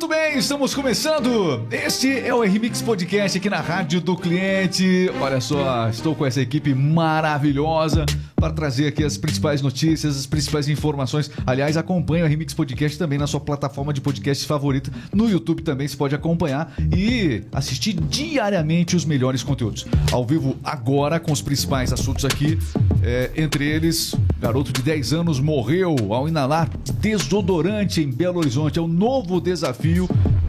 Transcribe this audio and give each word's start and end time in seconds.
Muito 0.00 0.14
bem, 0.14 0.38
estamos 0.38 0.72
começando. 0.74 1.66
Este 1.70 2.20
é 2.20 2.34
o 2.34 2.40
RMix 2.40 2.80
Podcast 2.80 3.36
aqui 3.36 3.50
na 3.50 3.60
Rádio 3.60 4.00
do 4.00 4.16
Cliente. 4.16 5.10
Olha 5.20 5.42
só, 5.42 5.90
estou 5.90 6.14
com 6.14 6.24
essa 6.24 6.40
equipe 6.40 6.74
maravilhosa 6.74 8.06
para 8.34 8.50
trazer 8.50 8.86
aqui 8.86 9.04
as 9.04 9.18
principais 9.18 9.60
notícias, 9.60 10.16
as 10.16 10.24
principais 10.24 10.70
informações. 10.70 11.30
Aliás, 11.46 11.76
acompanhe 11.76 12.22
o 12.22 12.26
RMix 12.26 12.54
Podcast 12.54 12.96
também 12.96 13.18
na 13.18 13.26
sua 13.26 13.40
plataforma 13.40 13.92
de 13.92 14.00
podcast 14.00 14.46
favorita. 14.46 14.90
No 15.12 15.28
YouTube 15.28 15.62
também 15.62 15.86
se 15.86 15.98
pode 15.98 16.14
acompanhar 16.14 16.72
e 16.96 17.42
assistir 17.52 17.92
diariamente 17.92 18.96
os 18.96 19.04
melhores 19.04 19.42
conteúdos. 19.42 19.86
Ao 20.10 20.24
vivo 20.24 20.56
agora 20.64 21.20
com 21.20 21.30
os 21.30 21.42
principais 21.42 21.92
assuntos 21.92 22.24
aqui. 22.24 22.58
É, 23.02 23.30
entre 23.36 23.66
eles, 23.66 24.14
garoto 24.38 24.72
de 24.72 24.82
10 24.82 25.12
anos 25.12 25.40
morreu 25.40 25.94
ao 26.10 26.26
inalar 26.26 26.70
desodorante 27.00 28.02
em 28.02 28.10
Belo 28.10 28.38
Horizonte. 28.38 28.78
É 28.78 28.82
um 28.82 28.88
novo 28.88 29.40
desafio 29.40 29.89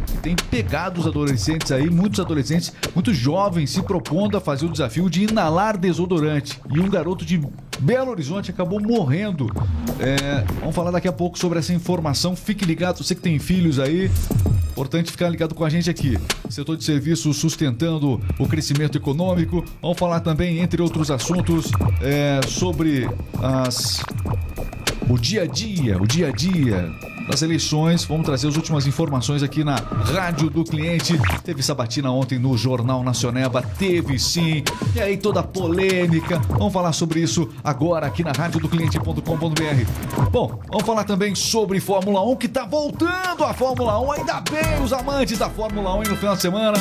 que 0.06 0.18
tem 0.22 0.36
pegado 0.36 1.00
os 1.00 1.08
adolescentes 1.08 1.72
aí, 1.72 1.90
muitos 1.90 2.20
adolescentes, 2.20 2.74
muitos 2.94 3.16
jovens 3.16 3.70
se 3.70 3.82
propondo 3.82 4.38
a 4.38 4.42
fazer 4.42 4.66
o 4.66 4.70
desafio 4.70 5.10
de 5.10 5.24
inalar 5.24 5.78
desodorante. 5.78 6.60
E 6.72 6.80
um 6.80 6.90
garoto 6.90 7.26
de 7.26 7.42
Belo 7.80 8.12
Horizonte 8.12 8.52
acabou 8.52 8.80
morrendo. 8.80 9.48
É, 10.00 10.44
vamos 10.60 10.76
falar 10.76 10.92
daqui 10.92 11.08
a 11.08 11.12
pouco 11.12 11.38
sobre 11.38 11.60
essa 11.60 11.74
informação. 11.74 12.36
Fique 12.36 12.66
ligado, 12.66 13.04
você 13.04 13.16
que 13.16 13.22
tem 13.22 13.40
filhos 13.40 13.80
aí. 13.80 14.12
Importante 14.72 15.12
ficar 15.12 15.30
ligado 15.30 15.54
com 15.54 15.66
a 15.66 15.70
gente 15.70 15.90
aqui. 15.90 16.18
Setor 16.50 16.78
de 16.78 16.84
serviços 16.84 17.38
sustentando 17.38 18.22
o 18.40 18.48
crescimento 18.48 18.98
econômico. 18.98 19.66
Vamos 19.82 19.98
falar 19.98 20.22
também, 20.22 20.60
entre 20.60 20.82
outros 20.82 21.12
assuntos, 21.12 21.72
é, 22.02 22.40
sobre 22.48 23.10
as 23.42 24.02
o 25.10 25.18
dia 25.18 25.44
a 25.44 25.46
dia, 25.46 26.02
o 26.02 26.08
dia 26.08 26.30
a 26.30 26.32
dia 26.32 27.11
das 27.28 27.42
eleições. 27.42 28.04
Vamos 28.06 28.26
trazer 28.26 28.48
as 28.48 28.56
últimas 28.56 28.88
informações 28.88 29.44
aqui 29.44 29.64
na 29.64 29.76
Rádio 29.76 30.50
do 30.50 30.64
Cliente. 30.64 31.20
Teve 31.44 31.62
sabatina 31.64 32.12
ontem 32.12 32.38
no 32.38 32.58
Jornal 32.58 33.04
Nacioneba, 33.04 33.62
teve 33.62 34.20
sim. 34.20 34.64
E 34.96 35.00
aí 35.00 35.18
toda 35.18 35.40
a 35.42 35.44
polêmica. 35.44 36.40
Vamos 36.50 36.74
falar 36.74 36.94
sobre 36.94 37.22
isso 37.22 37.50
agora 37.64 38.08
aqui 38.08 38.24
na 38.24 38.32
radiodocliente.com.br. 38.32 40.30
Bom, 40.32 40.60
vamos 40.68 40.86
falar 40.86 41.04
também 41.04 41.36
sobre 41.36 41.80
Fórmula 41.80 42.22
1 42.24 42.36
que 42.36 42.48
tá 42.48 42.66
voltando 42.66 43.44
a 43.44 43.54
Fórmula 43.54 44.00
1. 44.00 44.12
Ainda 44.14 44.42
bem 44.42 44.84
os 44.84 44.94
amantes 44.94 45.38
da 45.38 45.50
Fórmula 45.50 45.96
1 45.96 46.04
no 46.04 46.18
final 46.18 46.36
de 46.36 46.42
semana. 46.42 46.78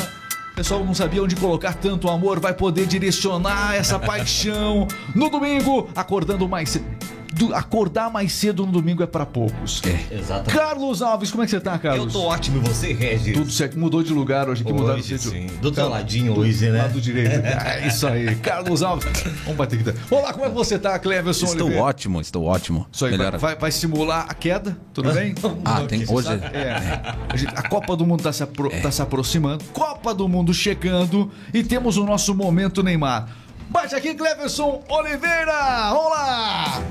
O 0.51 0.55
pessoal 0.55 0.83
não 0.83 0.93
sabia 0.93 1.23
onde 1.23 1.35
colocar 1.35 1.73
tanto 1.73 2.09
amor, 2.09 2.39
vai 2.39 2.53
poder 2.53 2.85
direcionar 2.85 3.73
essa 3.73 3.97
paixão 3.97 4.85
no 5.15 5.29
domingo, 5.29 5.89
acordando 5.95 6.47
mais 6.47 6.69
cedo. 6.69 7.20
Do- 7.33 7.55
acordar 7.55 8.11
mais 8.11 8.33
cedo 8.33 8.65
no 8.65 8.71
domingo 8.71 9.01
é 9.01 9.07
pra 9.07 9.25
poucos. 9.25 9.81
Exatamente. 10.11 10.53
Carlos 10.55 11.01
Alves, 11.01 11.31
como 11.31 11.43
é 11.43 11.45
que 11.45 11.51
você 11.51 11.59
tá, 11.61 11.73
Eu 11.75 11.79
Carlos? 11.79 12.13
tô 12.13 12.23
ótimo, 12.23 12.57
e 12.57 12.67
você, 12.69 12.91
Regis? 12.93 13.33
Tudo 13.33 13.49
certo, 13.51 13.79
mudou 13.79 14.03
de 14.03 14.13
lugar 14.13 14.49
hoje 14.49 14.61
aqui, 14.63 14.73
mudaram 14.73 14.99
Hoje, 14.99 15.17
de 15.17 15.19
sim. 15.19 15.47
Do 15.61 15.71
teu 15.71 15.87
ladinho 15.89 16.37
hoje, 16.37 16.69
né? 16.69 16.81
Lado 16.83 16.99
direito. 17.01 17.41
É 17.71 17.87
isso 17.87 18.05
aí. 18.05 18.35
Carlos 18.35 18.83
Alves. 18.83 19.07
Vamos 19.43 19.55
bater 19.57 19.79
aqui. 19.79 19.97
Olá, 20.13 20.33
como 20.33 20.45
é 20.45 20.49
que 20.49 20.55
você 20.55 20.77
tá, 20.77 20.99
Cleverson 20.99 21.45
Estou 21.45 21.61
Oliveira? 21.67 21.83
ótimo, 21.85 22.21
estou 22.21 22.43
ótimo. 22.45 22.85
Isso 22.91 23.05
aí, 23.05 23.11
vai, 23.11 23.17
Melhor. 23.25 23.39
vai, 23.39 23.55
vai 23.55 23.71
simular 23.71 24.25
a 24.29 24.33
queda, 24.33 24.77
tudo 24.93 25.11
bem? 25.13 25.33
Ah, 25.65 25.81
tem 25.87 26.03
hoje. 26.07 26.29
É. 26.53 27.01
A 27.29 27.37
gente- 27.37 27.53
A 27.55 27.67
Copa 27.69 27.95
do 27.95 28.05
Mundo 28.05 28.21
tá 28.23 28.33
se, 28.33 28.43
apro- 28.43 28.69
tá 28.81 28.91
se 28.91 29.01
aproximando. 29.01 29.63
Copa 29.73 30.13
do 30.13 30.27
Mundo 30.27 30.53
chegando. 30.53 31.31
E 31.53 31.63
temos 31.63 31.97
o 31.97 32.03
nosso 32.05 32.35
momento 32.35 32.83
Neymar. 32.83 33.29
Bate 33.69 33.95
aqui, 33.95 34.13
Cleverson 34.13 34.83
Oliveira! 34.89 35.91
Vamos 35.93 36.11
lá! 36.11 36.81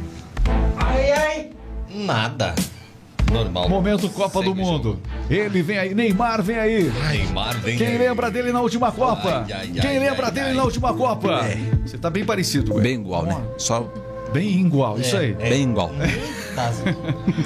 Ai, 0.91 1.12
ai. 1.12 1.50
Nada. 1.94 2.55
Normal. 3.33 3.69
Momento 3.69 4.08
Copa 4.10 4.42
do 4.42 4.55
Mundo. 4.55 4.98
jogo. 4.98 5.00
Ele 5.30 5.62
vem 5.62 5.78
aí, 5.78 5.94
Neymar 5.94 6.42
vem 6.42 6.56
aí. 6.58 6.91
Neymar 7.08 7.56
vem 7.60 7.78
Quem 7.78 7.86
aí. 7.86 7.98
lembra 7.98 8.28
dele 8.28 8.50
na 8.50 8.60
última 8.60 8.91
Copa? 8.91 9.44
Ai, 9.46 9.52
ai, 9.52 9.68
Quem 9.68 9.91
ai, 9.91 9.98
lembra 10.00 10.27
ai, 10.27 10.33
dele 10.33 10.48
ai. 10.48 10.55
na 10.55 10.64
última 10.64 10.92
Copa? 10.92 11.42
Você 11.86 11.96
tá 11.96 12.11
bem 12.11 12.24
parecido, 12.24 12.74
ué. 12.74 12.83
Bem 12.83 12.95
igual, 12.95 13.23
né? 13.24 13.40
Só 13.56 13.89
Bem 14.33 14.61
igual, 14.61 14.98
isso 14.98 15.17
aí. 15.17 15.33
bem 15.35 15.63
igual. 15.70 15.91
Tá 16.55 16.73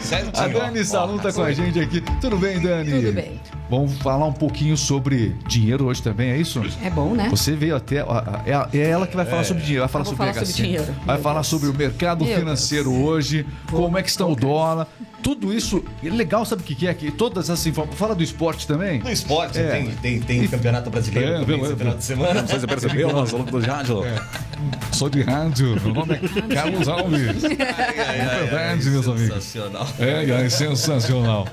certinho. 0.00 0.32
A 0.34 0.48
Dani. 0.48 0.84
Salum 0.84 1.18
tá 1.18 1.32
com 1.32 1.42
a 1.42 1.52
gente 1.52 1.78
aqui. 1.78 2.00
Tudo 2.20 2.36
bem, 2.38 2.58
Dani? 2.60 2.90
Tudo 2.90 3.12
bem. 3.12 3.40
Vamos 3.70 3.96
falar 3.98 4.26
um 4.26 4.32
pouquinho 4.32 4.76
sobre 4.76 5.34
dinheiro 5.48 5.86
hoje 5.86 6.02
também, 6.02 6.30
é 6.30 6.36
isso? 6.36 6.62
É 6.82 6.90
bom, 6.90 7.14
né? 7.14 7.28
Você 7.30 7.52
veio 7.52 7.76
até. 7.76 7.96
É 8.46 8.78
é 8.78 8.90
ela 8.90 9.06
que 9.06 9.16
vai 9.16 9.24
falar 9.24 9.44
sobre 9.44 9.62
dinheiro, 9.62 9.82
vai 9.82 9.88
falar 9.88 10.04
vou 10.04 10.12
sobre 10.14 10.32
falar 10.32 10.46
sobre 10.46 10.62
dinheiro. 10.62 10.94
Vai 11.04 11.14
Meu 11.16 11.22
falar 11.22 11.34
Deus. 11.36 11.46
sobre 11.46 11.68
o 11.68 11.74
mercado 11.74 12.24
Meu 12.24 12.38
financeiro 12.38 12.92
hoje, 12.92 13.46
como 13.70 13.96
é 13.98 14.02
que 14.02 14.10
está 14.10 14.26
o 14.26 14.34
dólar. 14.34 14.86
Tudo 15.22 15.54
isso. 15.54 15.82
é 16.04 16.10
Legal, 16.10 16.44
sabe 16.44 16.60
o 16.60 16.64
que 16.64 16.74
que 16.74 16.86
é? 16.86 16.92
Que 16.92 17.10
todas 17.10 17.48
essas 17.48 17.66
informações. 17.66 17.98
Fala 17.98 18.14
do 18.14 18.22
esporte 18.22 18.66
também? 18.66 18.98
No 19.00 19.10
esporte, 19.10 19.58
É. 19.58 19.70
tem, 19.70 19.90
tem, 19.92 20.20
tem 20.20 20.46
campeonato 20.46 20.90
brasileiro 20.90 21.36
É, 21.36 21.40
também 21.40 21.76
final 21.76 21.94
de 21.94 22.04
semana. 22.04 22.40
Não 22.42 22.46
sei 22.48 22.56
se 22.56 22.60
você 22.60 22.66
percebeu, 22.66 23.10
nós 23.12 23.30
falamos 23.30 23.50
do 23.50 23.58
rádio. 23.60 24.02
Sou 24.92 25.08
de 25.08 25.22
rádio, 25.22 25.80
meu 25.82 25.94
nome 25.94 26.14
é 26.14 26.54
Carlos 26.54 26.88
Alves. 26.88 27.44
É 27.44 28.38
verdade, 28.38 28.90
meus 28.90 29.08
amigos. 29.08 29.44
Sensacional. 29.44 29.88
É, 29.98 30.30
é 30.30 30.48
sensacional. 30.48 31.48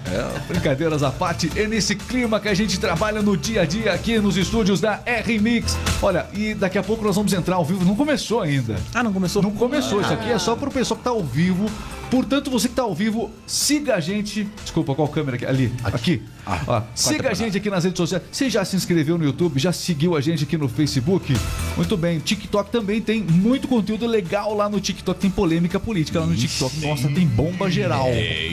Brincadeiras 0.48 1.04
à 1.04 1.12
parte, 1.12 1.52
é 1.56 1.68
nesse 1.68 1.96
clima 1.96 2.40
que 2.40 2.48
a 2.48 2.54
gente 2.54 2.80
trabalha 2.80 3.22
no 3.22 3.36
dia 3.36 3.62
a 3.62 3.66
dia 3.66 3.94
aqui 3.94 4.20
nos 4.20 4.38
estúdios 4.38 4.80
da 4.80 5.00
R-Mix. 5.06 5.78
Olha, 6.02 6.28
e 6.34 6.54
daqui 6.54 6.78
a 6.78 6.84
pouco 6.84 7.04
nós 7.04 7.16
vamos 7.16 7.34
entrar 7.34 7.56
ao 7.56 7.66
vivo. 7.66 7.84
Não 7.86 7.96
começou 7.96 8.42
ainda. 8.42 8.76
Ah, 8.94 9.04
não 9.04 9.14
começou? 9.14 9.42
Não 9.42 9.52
começou. 9.52 10.02
Isso 10.02 10.14
aqui 10.14 10.32
é 10.32 10.40
só 10.40 10.56
pro 10.56 10.72
pessoal 10.72 10.98
que 10.98 11.04
tá 11.04 11.10
ao 11.10 11.24
vivo. 11.24 11.70
Portanto, 12.12 12.52
você 12.52 12.68
que 12.68 12.76
tá 12.76 12.84
ao 12.84 12.94
vivo, 12.94 13.32
siga 13.48 13.96
a 13.96 14.00
gente. 14.00 14.46
Desculpa, 14.62 14.94
qual 14.94 15.08
câmera 15.08 15.38
aqui? 15.38 15.46
Ali. 15.46 15.72
Aqui. 15.84 16.22
Ah, 16.46 16.60
Ó, 16.68 16.82
siga 16.96 17.30
a 17.30 17.34
gente 17.34 17.56
aqui 17.56 17.70
nas 17.70 17.84
redes 17.84 17.98
sociais. 17.98 18.24
Você 18.32 18.50
já 18.50 18.66
se 18.66 18.76
inscreveu 18.76 19.18
no 19.18 19.24
YouTube? 19.24 19.60
Já 19.60 19.72
seguiu 19.72 20.16
a 20.16 20.22
gente 20.22 20.44
aqui 20.44 20.58
no 20.58 20.68
Facebook? 20.68 21.34
Muito 21.78 21.96
bem. 21.96 22.20
TikTok 22.20 22.72
também 22.72 23.00
tem 23.00 23.22
muito 23.24 23.68
conteúdo 23.68 24.06
legal 24.08 24.54
lá 24.56 24.68
no 24.68 24.80
TikTok. 24.82 25.20
Tem 25.20 25.30
polêmica 25.30 25.80
política 25.80 26.20
lá 26.20 26.26
no 26.26 26.36
TikTok. 26.36 26.86
Nossa, 26.86 27.08
tem 27.10 27.26
bomba 27.28 27.70
geral. 27.70 28.08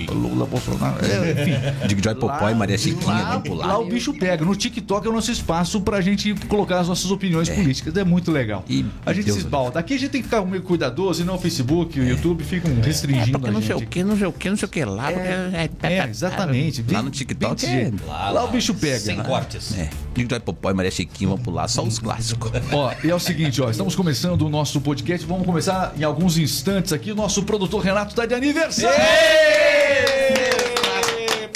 Lula, 0.08 0.46
Bolsonaro. 0.46 0.98
É, 1.04 1.32
enfim. 1.32 1.52
Dig 1.88 2.02
Joy 2.04 2.14
Popó 2.14 2.48
e 2.50 2.54
Maria 2.54 2.78
Chiquinha 2.78 3.12
Lá, 3.12 3.40
pular. 3.40 3.66
lá 3.66 3.78
o 3.78 3.86
bicho 3.86 4.12
pega. 4.14 4.44
No 4.44 4.54
TikTok 4.54 5.06
é 5.06 5.10
o 5.10 5.12
nosso 5.12 5.32
espaço 5.32 5.80
pra 5.80 6.00
gente 6.00 6.34
colocar 6.46 6.80
as 6.80 6.88
nossas 6.88 7.10
opiniões 7.10 7.48
políticas. 7.48 7.96
É 7.96 8.04
muito 8.04 8.30
legal. 8.30 8.64
E- 8.69 8.84
a 9.04 9.12
gente 9.12 9.25
Deus 9.25 9.38
se 9.38 9.44
esbalda. 9.44 9.80
Aqui 9.80 9.94
a 9.94 9.98
gente 9.98 10.10
tem 10.10 10.20
que 10.22 10.28
ficar 10.28 10.44
meio 10.44 10.62
cuidadoso 10.62 11.22
e 11.22 11.25
não 11.25 11.34
o 11.36 11.38
Facebook 11.38 11.98
e 11.98 12.02
o 12.02 12.08
YouTube 12.08 12.44
ficam 12.44 12.70
restringindo 12.82 13.47
Não 13.50 13.60
gente. 13.60 13.66
sei 13.66 13.76
o 13.76 13.88
que, 13.88 14.04
não 14.04 14.16
sei 14.16 14.26
o 14.26 14.32
que, 14.32 14.50
não 14.50 14.56
sei 14.56 14.66
o 14.66 14.70
que 14.70 14.84
lá. 14.84 15.12
porque 15.12 15.28
É, 15.28 15.70
É, 15.82 16.09
exatamente. 16.09 16.84
Lá 16.91 17.03
no 17.03 17.10
TikTok 17.10 17.66
Bem 17.66 17.75
é. 17.75 17.81
jeito. 17.82 18.06
Lá, 18.06 18.44
o 18.44 18.48
bicho 18.48 18.75
pega. 18.75 18.98
Sem 18.98 19.16
né? 19.16 19.25
cortes. 19.25 19.76
É. 19.76 19.91
Joy 20.16 20.41
Popó 20.41 20.70
e 20.70 20.75
Maria 20.75 20.91
Chiquinha 20.91 21.28
vão 21.28 21.38
pular, 21.38 21.69
só 21.69 21.82
os 21.82 21.98
clássicos. 21.98 22.50
Ó, 22.72 22.92
e 23.04 23.10
é 23.10 23.14
o 23.14 23.20
seguinte, 23.20 23.62
ó, 23.62 23.70
estamos 23.70 23.94
começando 23.94 24.42
o 24.42 24.48
nosso 24.48 24.81
podcast. 24.81 25.25
Vamos 25.26 25.47
começar 25.47 25.92
em 25.97 26.03
alguns 26.03 26.37
instantes 26.38 26.92
aqui. 26.92 27.12
O 27.12 27.14
nosso 27.14 27.42
produtor 27.44 27.82
Renato 27.82 28.14
tá 28.14 28.26
de 28.26 28.34
aniversário! 28.34 28.98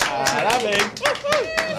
Parabéns. 0.06 1.01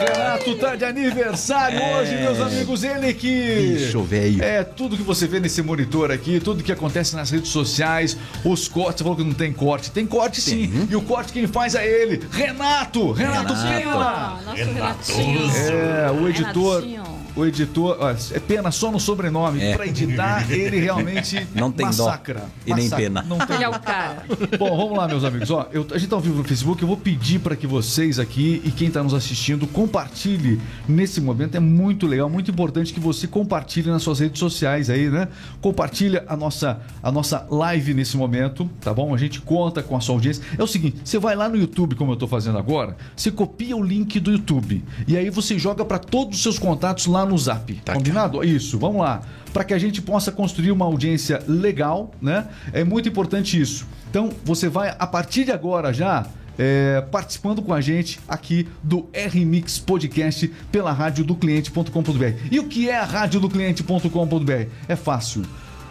Renato 0.04 0.56
tá 0.56 0.76
de 0.76 0.86
aniversário 0.86 1.80
hoje, 1.80 2.16
meus 2.16 2.40
amigos. 2.40 2.84
Ele 2.84 3.14
que. 3.14 3.78
Bicho 3.78 4.04
velho. 4.04 4.44
É, 4.44 4.64
tudo 4.64 4.98
que 4.98 5.04
você 5.04 5.28
vê 5.28 5.40
nesse 5.40 5.62
monitor 5.62 6.12
aqui, 6.12 6.40
tudo 6.40 6.64
que 6.64 6.72
acontece 6.72 7.16
nas 7.16 7.30
redes 7.30 7.50
sociais, 7.50 8.18
os 8.44 8.68
cortes. 8.68 8.98
Você 8.98 9.04
falou 9.04 9.18
que 9.18 9.24
não 9.24 9.34
tem 9.34 9.54
corte. 9.54 9.92
Tem 9.92 10.06
corte 10.06 10.42
sim. 10.42 10.88
E 10.90 10.96
o 10.96 11.02
corte 11.02 11.32
quem 11.32 11.48
faz 11.48 11.76
é 11.76 11.86
ele, 11.86 12.22
Renato! 12.32 13.12
Renato, 13.12 13.54
Renato. 13.54 13.54
Pena! 13.54 13.94
Ah, 13.94 14.40
nosso 14.46 14.58
Renatinho. 14.58 15.42
É, 15.52 16.12
o 16.12 16.30
editor. 16.30 16.82
Renatinho. 16.84 17.13
O 17.36 17.46
editor, 17.46 17.98
ó, 18.00 18.10
é 18.12 18.40
pena 18.40 18.70
só 18.72 18.92
no 18.92 19.00
sobrenome. 19.00 19.62
É. 19.62 19.76
Pra 19.76 19.88
editar, 19.88 20.52
ele 20.52 20.80
realmente 20.80 21.48
Não 21.56 21.72
tem 21.72 21.90
dó. 21.90 22.06
massacra. 22.06 22.46
E 22.66 22.74
nem 22.74 22.84
Massacra. 22.86 23.04
pena. 23.06 23.24
Não 23.28 23.38
tem 23.40 23.56
Ele 23.56 23.64
é 23.64 23.70
o 23.70 23.80
cara. 23.80 24.24
Bom, 24.60 24.78
vamos 24.78 24.98
lá, 24.98 25.08
meus 25.08 25.24
amigos. 25.24 25.50
Ó, 25.50 25.68
eu- 25.72 25.86
a 25.92 25.98
gente 25.98 26.10
tá 26.10 26.16
ao 26.16 26.22
vivo 26.22 26.38
no 26.38 26.44
Facebook. 26.44 26.82
Eu 26.82 26.88
vou 26.88 26.98
pedir 26.98 27.40
para 27.40 27.56
que 27.56 27.66
vocês 27.66 28.20
aqui 28.20 28.62
e 28.64 28.72
quem 28.72 28.90
tá 28.92 29.02
nos 29.02 29.14
assistindo 29.14 29.66
compartilhe 29.66 30.62
nesse 30.88 31.20
momento. 31.22 31.56
É 31.56 31.60
muito 31.60 32.06
legal, 32.08 32.30
muito 32.30 32.52
importante 32.52 32.94
que 32.94 33.00
você 33.00 33.28
compartilhe 33.28 33.90
nas 33.90 34.04
suas 34.04 34.20
redes 34.20 34.40
sociais 34.40 34.90
aí, 34.90 35.10
né? 35.10 35.28
Compartilha 35.62 36.24
a 36.28 36.36
nossa, 36.38 36.82
a 37.02 37.12
nossa 37.12 37.48
live 37.50 37.94
nesse 37.94 38.16
momento, 38.18 38.70
tá 38.82 38.94
bom? 38.94 39.14
A 39.14 39.18
gente 39.18 39.42
conta 39.42 39.82
com 39.82 39.96
a 39.98 40.02
sua 40.02 40.16
audiência. 40.16 40.44
É 40.58 40.62
o 40.64 40.68
seguinte, 40.68 40.98
você 41.04 41.18
vai 41.18 41.36
lá 41.36 41.48
no 41.50 41.56
YouTube, 41.56 41.96
como 41.96 42.12
eu 42.12 42.16
tô 42.16 42.28
fazendo 42.28 42.58
agora, 42.58 42.96
você 43.16 43.32
copia 43.32 43.76
o 43.76 43.82
link 43.84 44.20
do 44.20 44.32
YouTube 44.32 44.84
e 45.08 45.18
aí 45.18 45.30
você 45.30 45.58
joga 45.58 45.84
para 45.86 45.98
todos 46.00 46.38
os 46.38 46.44
seus 46.44 46.60
contatos 46.60 47.06
lá 47.08 47.23
no 47.26 47.38
Zap. 47.38 47.74
Tá, 47.86 47.94
Combinado? 47.94 48.44
Isso, 48.44 48.78
vamos 48.78 49.02
lá. 49.02 49.22
Para 49.52 49.64
que 49.64 49.74
a 49.74 49.80
gente 49.80 50.02
possa 50.02 50.32
construir 50.32 50.72
uma 50.72 50.86
audiência 50.86 51.42
legal, 51.48 52.12
né? 52.22 52.48
É 52.72 52.84
muito 52.84 53.08
importante 53.08 53.60
isso. 53.60 53.86
Então, 54.10 54.30
você 54.44 54.70
vai, 54.70 54.96
a 54.98 55.08
partir 55.08 55.46
de 55.46 55.52
agora 55.52 55.94
já, 55.94 56.26
é, 56.58 57.02
participando 57.12 57.62
com 57.62 57.74
a 57.74 57.82
gente 57.82 58.20
aqui 58.28 58.68
do 58.82 59.10
R-Mix 59.12 59.80
Podcast 59.80 60.48
pela 60.72 60.92
rádio 60.92 61.24
do 61.24 61.36
cliente.com.br. 61.36 62.24
E 62.52 62.60
o 62.60 62.68
que 62.68 62.90
é 62.90 62.98
a 62.98 63.06
rádio 63.06 63.40
do 63.40 63.50
cliente.com.br? 63.50 64.68
É 64.88 64.96
fácil. 64.96 65.44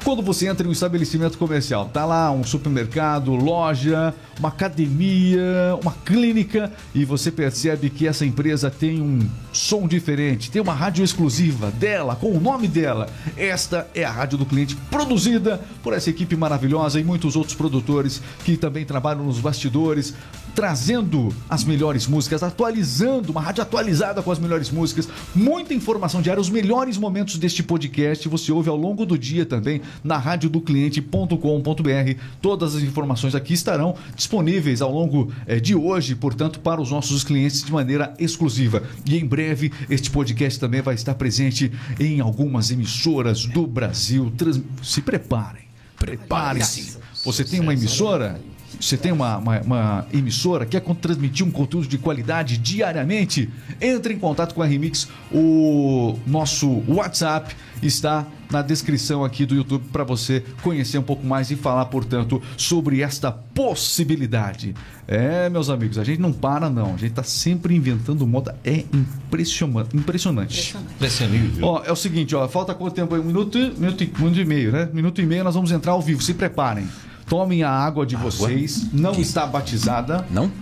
Quando 0.04 0.20
você 0.20 0.49
entra 0.49 0.66
em 0.66 0.69
um 0.69 0.72
estabelecimento 0.72 1.38
comercial, 1.38 1.88
tá 1.88 2.04
lá 2.04 2.32
um 2.32 2.43
supermercado, 2.43 3.37
loja, 3.37 4.12
uma 4.37 4.49
academia, 4.49 5.78
uma 5.81 5.93
clínica 6.04 6.72
e 6.93 7.04
você 7.04 7.31
percebe 7.31 7.88
que 7.88 8.08
essa 8.08 8.26
empresa 8.26 8.69
tem 8.69 9.00
um 9.00 9.20
som 9.52 9.87
diferente, 9.87 10.50
tem 10.50 10.60
uma 10.60 10.75
rádio 10.75 11.04
exclusiva 11.04 11.70
dela, 11.70 12.16
com 12.16 12.32
o 12.32 12.40
nome 12.40 12.66
dela. 12.66 13.08
Esta 13.37 13.88
é 13.94 14.02
a 14.02 14.10
rádio 14.10 14.38
do 14.38 14.44
cliente 14.44 14.75
produzida 14.90 15.60
por 15.84 15.93
essa 15.93 16.10
equipe 16.10 16.34
maravilhosa 16.34 16.99
e 16.99 17.04
muitos 17.04 17.37
outros 17.37 17.54
produtores 17.54 18.20
que 18.44 18.56
também 18.56 18.84
trabalham 18.84 19.22
nos 19.22 19.38
bastidores, 19.38 20.14
trazendo 20.52 21.34
as 21.49 21.62
melhores 21.62 22.08
músicas, 22.08 22.43
atualizando, 22.43 23.31
uma 23.31 23.40
rádio 23.40 23.62
atualizada 23.62 24.20
com 24.20 24.32
as 24.32 24.38
melhores 24.38 24.69
músicas, 24.69 25.08
muita 25.32 25.72
informação 25.72 26.20
diária, 26.20 26.40
os 26.40 26.50
melhores 26.50 26.99
momentos 26.99 27.38
deste 27.38 27.62
podcast 27.62 28.28
você 28.28 28.50
ouve 28.50 28.69
ao 28.69 28.76
longo 28.76 29.06
do 29.06 29.16
dia 29.16 29.46
também 29.46 29.81
na 30.03 30.19
radiodocliente.com.br. 30.19 32.21
Todas 32.41 32.75
as 32.75 32.83
informações 32.83 33.35
aqui 33.35 33.53
estarão 33.55 33.94
disponíveis 34.15 34.83
ao 34.83 34.93
longo 34.93 35.33
eh, 35.47 35.61
de 35.61 35.75
hoje, 35.75 36.15
portanto, 36.15 36.61
para 36.61 36.81
os 36.81 36.91
nossos 36.91 37.25
clientes 37.25 37.62
de 37.62 37.73
maneira 37.73 38.15
exclusiva. 38.19 38.83
E 39.06 39.17
em 39.17 39.27
breve 39.27 39.73
este 39.89 40.11
podcast 40.11 40.59
também 40.59 40.83
vai 40.83 40.94
estar 40.94 41.15
presente 41.15 41.71
em 41.99 42.21
algumas 42.21 42.71
emissoras 42.71 43.47
do 43.47 43.67
Brasil. 43.67 44.33
Trans- 44.37 44.61
Se 44.83 45.00
preparem, 45.00 45.62
preparem-se. 45.99 46.99
Você 47.25 47.45
tem 47.45 47.61
uma 47.61 47.73
emissora? 47.73 48.41
Você 48.82 48.96
tem 48.96 49.12
uma, 49.12 49.37
uma, 49.38 49.61
uma 49.61 50.06
emissora, 50.12 50.67
quer 50.67 50.81
con- 50.81 50.94
transmitir 50.94 51.46
um 51.46 51.50
conteúdo 51.52 51.87
de 51.87 51.99
qualidade 51.99 52.58
diariamente? 52.58 53.49
Entre 53.81 54.12
em 54.14 54.19
contato 54.19 54.55
com 54.55 54.61
a 54.62 54.67
Remix. 54.67 55.08
O 55.31 56.19
nosso 56.26 56.82
WhatsApp 56.88 57.55
está 57.81 58.26
na 58.50 58.61
descrição 58.61 59.25
aqui 59.25 59.46
do 59.46 59.55
YouTube 59.55 59.84
para 59.93 60.02
você 60.05 60.44
conhecer 60.62 60.99
um 60.99 61.02
pouco 61.02 61.25
mais 61.25 61.50
e 61.50 61.56
falar, 61.56 61.84
portanto, 61.87 62.43
sobre 62.56 63.00
esta 63.02 63.31
possibilidade. 63.31 64.75
É, 65.06 65.49
meus 65.49 65.70
amigos, 65.70 65.96
a 65.99 66.05
gente 66.05 66.20
não 66.20 66.32
para 66.32 66.69
não. 66.69 66.87
A 66.94 66.96
gente 66.96 67.06
está 67.11 67.23
sempre 67.23 67.75
inventando 67.76 68.26
moda. 68.26 68.56
É 68.64 68.85
impressiona- 68.93 69.87
impressionante. 69.94 70.76
Impressionível. 70.96 71.67
Ó, 71.67 71.82
é 71.85 71.93
o 71.93 71.96
seguinte, 71.96 72.35
ó, 72.35 72.46
falta 72.49 72.75
quanto 72.75 72.94
tempo 72.94 73.14
aí? 73.14 73.20
Um 73.20 73.25
minuto, 73.25 73.58
minuto, 73.78 74.02
e- 74.02 74.12
minuto 74.19 74.40
e 74.40 74.44
meio, 74.44 74.73
né? 74.73 74.88
Minuto 74.93 75.20
e 75.20 75.26
meio 75.26 75.44
nós 75.44 75.55
vamos 75.55 75.70
entrar 75.70 75.93
ao 75.93 76.02
vivo. 76.02 76.23
Se 76.23 76.35
preparem. 76.35 76.87
Tomem 77.32 77.62
a 77.62 77.70
água 77.70 78.05
de 78.05 78.14
vocês. 78.14 78.93
Não 78.93 79.12
está 79.12 79.46
batizada. 79.46 80.26
Não? 80.31 80.52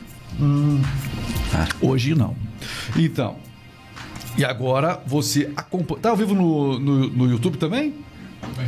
Hoje 1.80 2.14
não. 2.14 2.36
Então. 2.96 3.38
E 4.38 4.44
agora 4.44 5.02
você 5.04 5.50
acompanha. 5.56 6.00
Tá 6.00 6.10
ao 6.10 6.16
vivo 6.16 6.32
no, 6.32 6.78
no, 6.78 7.08
no 7.08 7.28
YouTube 7.28 7.58
também? 7.58 7.96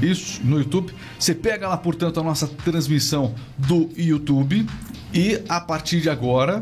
Isso, 0.03 0.41
no 0.43 0.59
YouTube. 0.59 0.93
Você 1.17 1.33
pega 1.33 1.69
lá, 1.69 1.77
portanto, 1.77 2.19
a 2.19 2.25
nossa 2.25 2.49
transmissão 2.49 3.37
do 3.57 3.89
YouTube 3.97 4.67
e 5.15 5.41
a 5.49 5.61
partir 5.61 6.01
de 6.01 6.11
agora 6.11 6.61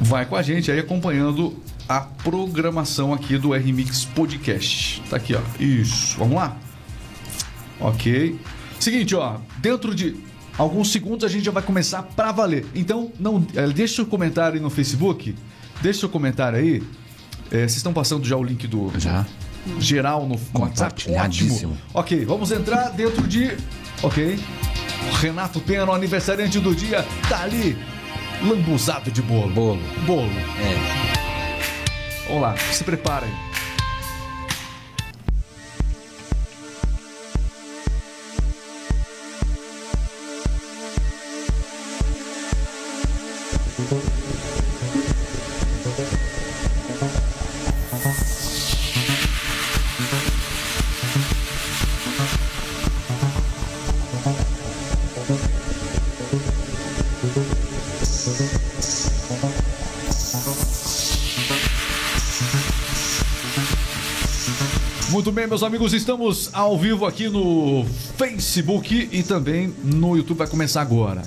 vai 0.00 0.24
com 0.24 0.34
a 0.34 0.40
gente 0.40 0.72
aí 0.72 0.78
acompanhando 0.78 1.54
a 1.86 2.00
programação 2.00 3.12
aqui 3.12 3.36
do 3.36 3.52
RMix 3.52 4.06
Podcast. 4.06 5.02
Tá 5.10 5.18
aqui, 5.18 5.34
ó. 5.34 5.42
Isso. 5.62 6.16
Vamos 6.16 6.36
lá? 6.36 6.56
Ok. 7.78 8.40
Seguinte, 8.82 9.14
ó. 9.14 9.36
Dentro 9.58 9.94
de 9.94 10.16
alguns 10.58 10.90
segundos 10.90 11.24
a 11.24 11.28
gente 11.28 11.44
já 11.44 11.52
vai 11.52 11.62
começar 11.62 12.02
pra 12.02 12.32
valer. 12.32 12.66
Então, 12.74 13.12
não, 13.16 13.46
eh, 13.54 13.68
deixa 13.68 13.94
seu 13.94 14.06
comentário 14.06 14.56
aí 14.56 14.60
no 14.60 14.70
Facebook. 14.70 15.36
Deixa 15.80 16.00
seu 16.00 16.08
comentário 16.08 16.58
aí. 16.58 16.82
Eh, 17.52 17.58
vocês 17.58 17.76
estão 17.76 17.92
passando 17.92 18.24
já 18.24 18.36
o 18.36 18.42
link 18.42 18.66
do 18.66 18.92
Já. 18.98 19.24
geral 19.78 20.26
no 20.26 20.34
WhatsApp? 20.34 21.04
Compartilhadíssimo. 21.04 21.74
Ótimo. 21.74 21.78
Ok, 21.94 22.24
vamos 22.24 22.50
entrar 22.50 22.88
dentro 22.88 23.24
de. 23.28 23.56
Ok. 24.02 24.36
Renato 25.20 25.60
Pena, 25.60 25.84
o 25.92 25.94
aniversariante 25.94 26.58
do 26.58 26.74
dia, 26.74 27.06
tá 27.28 27.44
ali. 27.44 27.78
Lambuzado 28.42 29.12
de 29.12 29.22
bolo. 29.22 29.48
Bolo. 29.52 29.80
Bolo. 30.04 30.28
É. 30.58 32.26
Vamos 32.26 32.42
lá, 32.42 32.56
se 32.56 32.82
preparem. 32.82 33.30
Meus 65.52 65.62
amigos, 65.62 65.92
estamos 65.92 66.48
ao 66.54 66.78
vivo 66.78 67.04
aqui 67.04 67.28
no 67.28 67.84
Facebook 68.16 69.10
e 69.12 69.22
também 69.22 69.68
no 69.84 70.16
YouTube. 70.16 70.38
Vai 70.38 70.46
começar 70.46 70.80
agora. 70.80 71.20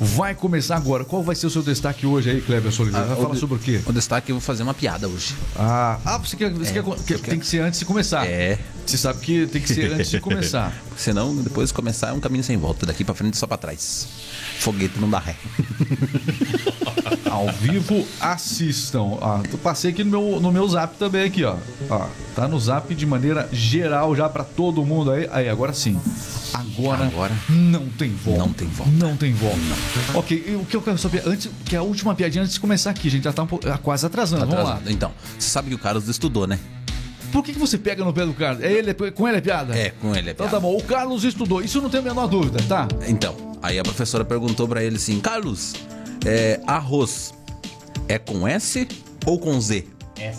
Vai 0.00 0.34
começar 0.34 0.76
agora. 0.76 1.04
Qual 1.04 1.22
vai 1.22 1.36
ser 1.36 1.46
o 1.46 1.50
seu 1.50 1.62
destaque 1.62 2.06
hoje 2.06 2.30
aí, 2.30 2.40
Kleber 2.40 2.72
Solidário? 2.72 3.06
Vai 3.08 3.18
o 3.18 3.20
falar 3.20 3.34
de- 3.34 3.40
sobre 3.40 3.56
o 3.56 3.58
quê? 3.58 3.82
O 3.84 3.92
destaque 3.92 4.32
eu 4.32 4.36
vou 4.36 4.40
fazer 4.40 4.62
uma 4.62 4.72
piada 4.72 5.06
hoje. 5.06 5.34
Ah, 5.54 5.98
ah 6.06 6.16
você 6.16 6.38
quer, 6.38 6.50
você 6.54 6.72
quer, 6.72 6.82
quer- 7.06 7.18
tem 7.18 7.38
que 7.38 7.46
ser 7.46 7.60
antes 7.60 7.78
de 7.78 7.84
começar. 7.84 8.26
É. 8.26 8.58
Você 8.86 8.96
sabe 8.96 9.20
que 9.20 9.46
tem 9.46 9.60
que 9.60 9.68
ser 9.68 9.92
antes 9.92 10.10
de 10.10 10.20
começar. 10.24 10.74
Senão, 10.96 11.36
depois 11.36 11.68
de 11.68 11.74
começar, 11.74 12.08
é 12.08 12.12
um 12.12 12.20
caminho 12.20 12.44
sem 12.44 12.56
volta. 12.56 12.86
Daqui 12.86 13.04
pra 13.04 13.14
frente 13.14 13.36
só 13.36 13.46
pra 13.46 13.58
trás. 13.58 14.08
Foguete 14.58 14.98
não 14.98 15.08
dá 15.10 15.18
ré. 15.18 15.36
Ao 17.30 17.46
vivo, 17.52 18.06
assistam. 18.20 19.18
Ah, 19.20 19.40
eu 19.52 19.58
passei 19.58 19.90
aqui 19.90 20.02
no 20.02 20.10
meu, 20.10 20.40
no 20.40 20.50
meu 20.52 20.66
zap 20.68 20.96
também 20.96 21.24
aqui, 21.24 21.44
ó. 21.44 21.56
ó. 21.90 22.06
Tá 22.34 22.48
no 22.48 22.58
zap 22.58 22.92
de 22.94 23.04
maneira 23.06 23.48
geral 23.52 24.14
já 24.16 24.28
pra 24.28 24.42
todo 24.42 24.84
mundo 24.84 25.10
aí. 25.10 25.28
Aí, 25.30 25.48
agora 25.48 25.72
sim. 25.72 26.00
Agora, 26.54 27.04
Agora. 27.04 27.32
não 27.48 27.86
tem 27.90 28.10
volta. 28.10 28.40
Não 28.40 28.52
tem 28.52 28.68
volta. 28.68 28.92
Não 28.92 29.16
tem 29.16 29.32
volta. 29.34 29.58
Ok, 30.14 30.44
e 30.48 30.54
o 30.56 30.64
que 30.64 30.76
eu 30.76 30.82
quero 30.82 30.96
saber 30.98 31.22
antes, 31.26 31.50
que 31.64 31.74
é 31.76 31.78
a 31.78 31.82
última 31.82 32.14
piadinha 32.14 32.42
antes 32.42 32.54
de 32.54 32.60
começar 32.60 32.90
aqui, 32.90 33.10
gente 33.10 33.24
já 33.24 33.32
tá 33.32 33.42
um 33.42 33.46
pouco- 33.46 33.68
ah, 33.68 33.76
quase 33.78 34.06
atrasando. 34.06 34.40
Vamos 34.46 34.54
lá. 34.56 34.62
Atrasado. 34.62 34.90
Então, 34.90 35.12
você 35.38 35.48
sabe 35.50 35.68
que 35.68 35.74
o 35.74 35.78
Carlos 35.78 36.08
estudou, 36.08 36.46
né? 36.46 36.58
Por 37.32 37.42
que, 37.44 37.52
que 37.52 37.58
você 37.58 37.76
pega 37.76 38.02
no 38.04 38.12
pé 38.12 38.24
do 38.24 38.32
Carlos? 38.32 38.62
É 38.62 38.72
ele, 38.72 38.94
com 38.94 39.28
ele 39.28 39.36
é 39.36 39.40
piada? 39.40 39.76
É, 39.76 39.90
com 39.90 40.14
ele 40.14 40.30
é 40.30 40.32
Então 40.32 40.46
piada. 40.46 40.50
tá 40.56 40.60
bom, 40.60 40.74
o 40.76 40.82
Carlos 40.82 41.24
estudou, 41.24 41.60
isso 41.60 41.82
não 41.82 41.90
tem 41.90 42.00
a 42.00 42.02
menor 42.02 42.26
dúvida, 42.28 42.58
tá? 42.66 42.86
Então, 43.06 43.36
aí 43.62 43.78
a 43.78 43.82
professora 43.82 44.24
perguntou 44.24 44.66
pra 44.68 44.82
ele 44.82 44.96
assim: 44.96 45.20
Carlos, 45.20 45.74
é, 46.24 46.60
arroz 46.66 47.34
é 48.08 48.18
com 48.18 48.46
S 48.46 48.86
ou 49.24 49.38
com 49.38 49.60
Z? 49.60 49.86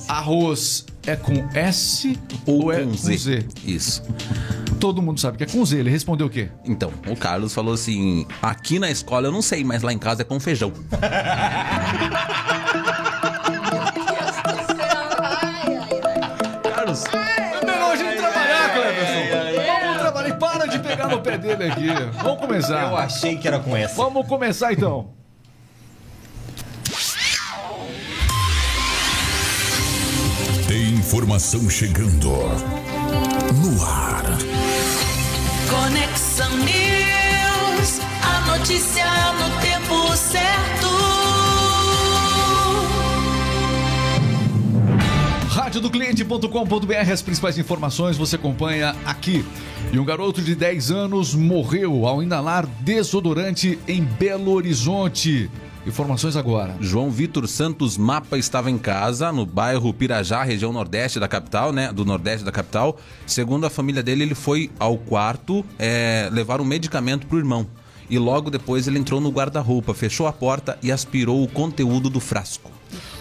Arroz 0.07 0.85
é 1.06 1.15
com 1.15 1.47
S 1.53 2.19
Ou, 2.45 2.65
ou, 2.65 2.71
é 2.71 2.83
com, 2.83 2.94
Z? 2.94 3.45
Isso. 3.63 4.03
Todo 4.80 5.01
mundo 5.01 5.19
sabe 5.19 5.37
que 5.37 5.44
é 5.44 5.47
com 5.47 5.63
Z. 5.63 5.77
Ele 5.77 5.89
respondeu 5.89 6.27
o 6.27 6.30
quê? 6.30 6.49
Então, 6.65 6.92
o 7.07 7.15
Carlos 7.15 7.53
falou 7.53 7.73
assim: 7.73 8.25
aqui 8.42 8.80
na 8.80 8.89
escola 8.92 9.27
eu 9.27 9.31
não 9.31 9.42
sei, 9.42 9.63
mas 9.63 9.81
lá 9.83 9.94
em 9.94 9.97
casa 9.97 10.23
é 10.23 10.25
com 10.25 10.39
feijão. 10.39 10.73
pé 21.27 21.37
dele 21.37 21.71
aqui. 21.71 21.87
Vamos 22.23 22.39
começar. 22.39 22.89
Eu 22.89 22.97
achei 22.97 23.37
que 23.37 23.47
era 23.47 23.59
com 23.59 23.75
essa. 23.75 23.95
Vamos 23.95 24.25
começar 24.27 24.71
então. 24.71 25.09
Tem 30.67 30.89
informação 30.93 31.69
chegando 31.69 32.29
no 32.29 33.85
ar. 33.85 34.23
Conexão 35.69 36.57
News, 36.57 37.99
a 38.23 38.57
notícia 38.57 39.17
Radiodocliente.com.br, 45.68 47.12
as 47.12 47.21
principais 47.21 47.57
informações 47.57 48.16
você 48.16 48.38
acompanha 48.38 48.95
aqui. 49.04 49.45
E 49.92 50.00
um 50.00 50.06
garoto 50.06 50.42
de 50.42 50.56
10 50.56 50.92
anos 50.92 51.36
morreu 51.36 52.07
ao 52.07 52.24
inalar 52.24 52.66
desodorante 52.80 53.78
em 53.86 54.02
Belo 54.02 54.54
Horizonte. 54.54 55.52
Informações 55.86 56.38
agora. 56.38 56.78
João 56.80 57.12
Vitor 57.12 57.50
Santos 57.50 57.97
Mapa 57.97 58.38
estava 58.38 58.71
em 58.71 58.78
casa, 58.78 59.30
no 59.30 59.45
bairro 59.45 59.94
Pirajá, 59.94 60.42
região 60.42 60.71
nordeste 60.71 61.19
da 61.19 61.28
capital, 61.28 61.74
né? 61.74 61.92
Do 61.92 62.06
nordeste 62.06 62.45
da 62.45 62.52
capital. 62.52 62.97
Segundo 63.26 63.66
a 63.66 63.69
família 63.69 64.02
dele, 64.02 64.24
ele 64.24 64.36
foi 64.36 64.71
ao 64.80 64.97
quarto 64.97 65.66
é, 65.78 66.30
levar 66.31 66.62
um 66.62 66.66
medicamento 66.66 67.28
pro 67.28 67.40
irmão. 67.40 67.68
E 68.09 68.18
logo 68.18 68.50
depois 68.50 68.88
ele 68.88 69.00
entrou 69.00 69.19
no 69.19 69.31
guarda-roupa, 69.31 69.94
fechou 69.94 70.28
a 70.28 70.31
porta 70.31 70.80
e 70.81 70.94
aspirou 70.94 71.44
o 71.44 71.47
conteúdo 71.50 72.09
do 72.09 72.21
frasco. 72.21 72.71